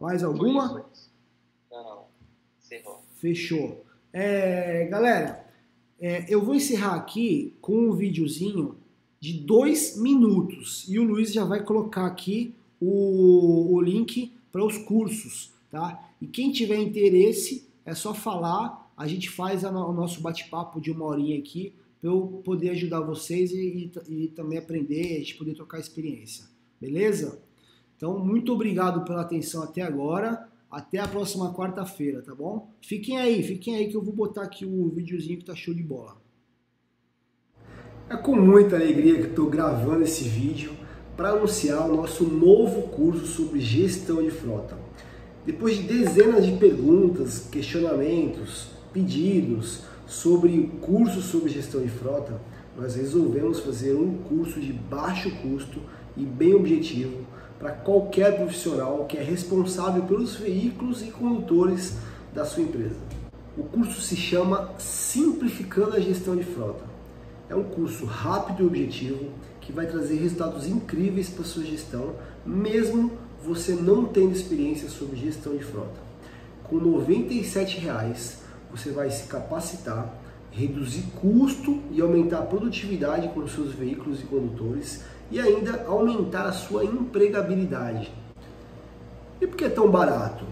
[0.00, 0.86] Mais alguma?
[1.70, 2.06] Não,
[2.58, 3.04] encerrou.
[3.16, 3.84] Fechou.
[4.12, 5.46] É, galera,
[6.00, 8.76] é, eu vou encerrar aqui com um videozinho
[9.20, 14.78] de dois minutos e o Luiz já vai colocar aqui o, o link para os
[14.78, 16.10] cursos, tá?
[16.20, 20.90] E quem tiver interesse é só falar, a gente faz a, o nosso bate-papo de
[20.90, 25.34] uma horinha aqui para eu poder ajudar vocês e, e, e também aprender, a gente
[25.36, 26.46] poder trocar experiência,
[26.80, 27.42] beleza?
[27.96, 30.48] Então, muito obrigado pela atenção até agora.
[30.70, 32.70] Até a próxima quarta-feira, tá bom?
[32.80, 35.82] Fiquem aí, fiquem aí que eu vou botar aqui o videozinho que tá show de
[35.82, 36.16] bola.
[38.08, 40.72] É com muita alegria que estou gravando esse vídeo
[41.16, 44.78] para anunciar o nosso novo curso sobre gestão de frota.
[45.44, 52.40] Depois de dezenas de perguntas, questionamentos, pedidos sobre curso sobre gestão de frota,
[52.76, 55.80] nós resolvemos fazer um curso de baixo custo
[56.16, 57.26] e bem objetivo
[57.60, 61.94] para qualquer profissional que é responsável pelos veículos e condutores
[62.34, 62.96] da sua empresa.
[63.56, 66.82] O curso se chama Simplificando a Gestão de Frota.
[67.50, 69.26] É um curso rápido e objetivo
[69.60, 72.14] que vai trazer resultados incríveis para sua gestão,
[72.46, 73.12] mesmo
[73.44, 76.00] você não tendo experiência sobre gestão de frota.
[76.64, 78.38] Com 97 reais,
[78.70, 80.14] você vai se capacitar,
[80.50, 86.52] reduzir custo e aumentar a produtividade com seus veículos e condutores e ainda aumentar a
[86.52, 88.12] sua empregabilidade.
[89.40, 90.44] E por que é tão barato?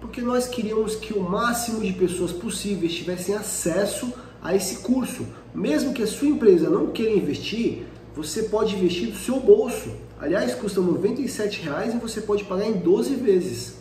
[0.00, 4.12] Porque nós queríamos que o máximo de pessoas possíveis tivessem acesso
[4.42, 5.26] a esse curso.
[5.54, 9.90] Mesmo que a sua empresa não queira investir, você pode investir do seu bolso.
[10.20, 13.76] Aliás, custa 97 reais e você pode pagar em 12 vezes.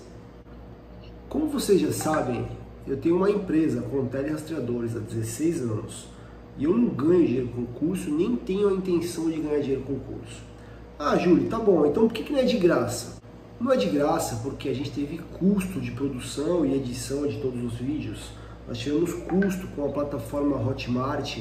[1.27, 2.47] Como vocês já sabem,
[2.87, 6.12] eu tenho uma empresa com telerastreadores há 16 anos
[6.57, 9.99] e eu não ganho dinheiro com curso, nem tenho a intenção de ganhar dinheiro com
[9.99, 10.41] curso.
[10.99, 13.21] Ah, Júlio, tá bom, então por que, que não é de graça?
[13.59, 17.63] Não é de graça porque a gente teve custo de produção e edição de todos
[17.63, 18.31] os vídeos,
[18.67, 21.39] nós tivemos custo com a plataforma Hotmart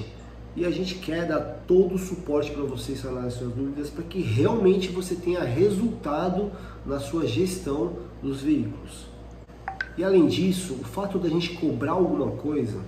[0.56, 4.04] e a gente quer dar todo o suporte para vocês sanar as suas dúvidas para
[4.04, 6.50] que realmente você tenha resultado
[6.84, 7.92] na sua gestão
[8.22, 9.06] dos veículos.
[9.96, 12.80] E além disso, o fato da gente cobrar alguma coisa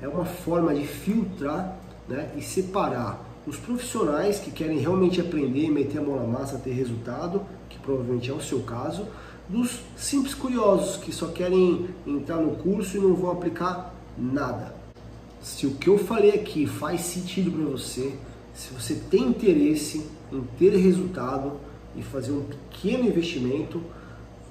[0.00, 1.78] é uma forma de filtrar
[2.08, 6.72] né, e separar os profissionais que querem realmente aprender, meter a mão na massa, ter
[6.72, 9.06] resultado, que provavelmente é o seu caso,
[9.48, 14.74] dos simples curiosos que só querem entrar no curso e não vão aplicar nada.
[15.40, 18.14] Se o que eu falei aqui faz sentido para você,
[18.52, 21.52] se você tem interesse em ter resultado
[21.94, 23.80] e fazer um pequeno investimento,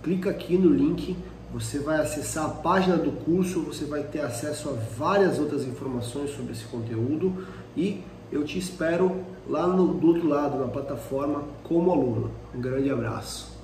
[0.02, 1.18] clica aqui no link,
[1.54, 6.32] você vai acessar a página do curso, você vai ter acesso a várias outras informações
[6.32, 7.46] sobre esse conteúdo
[7.78, 12.32] e eu te espero lá no, do outro lado, na plataforma, como aluno.
[12.54, 13.55] Um grande abraço.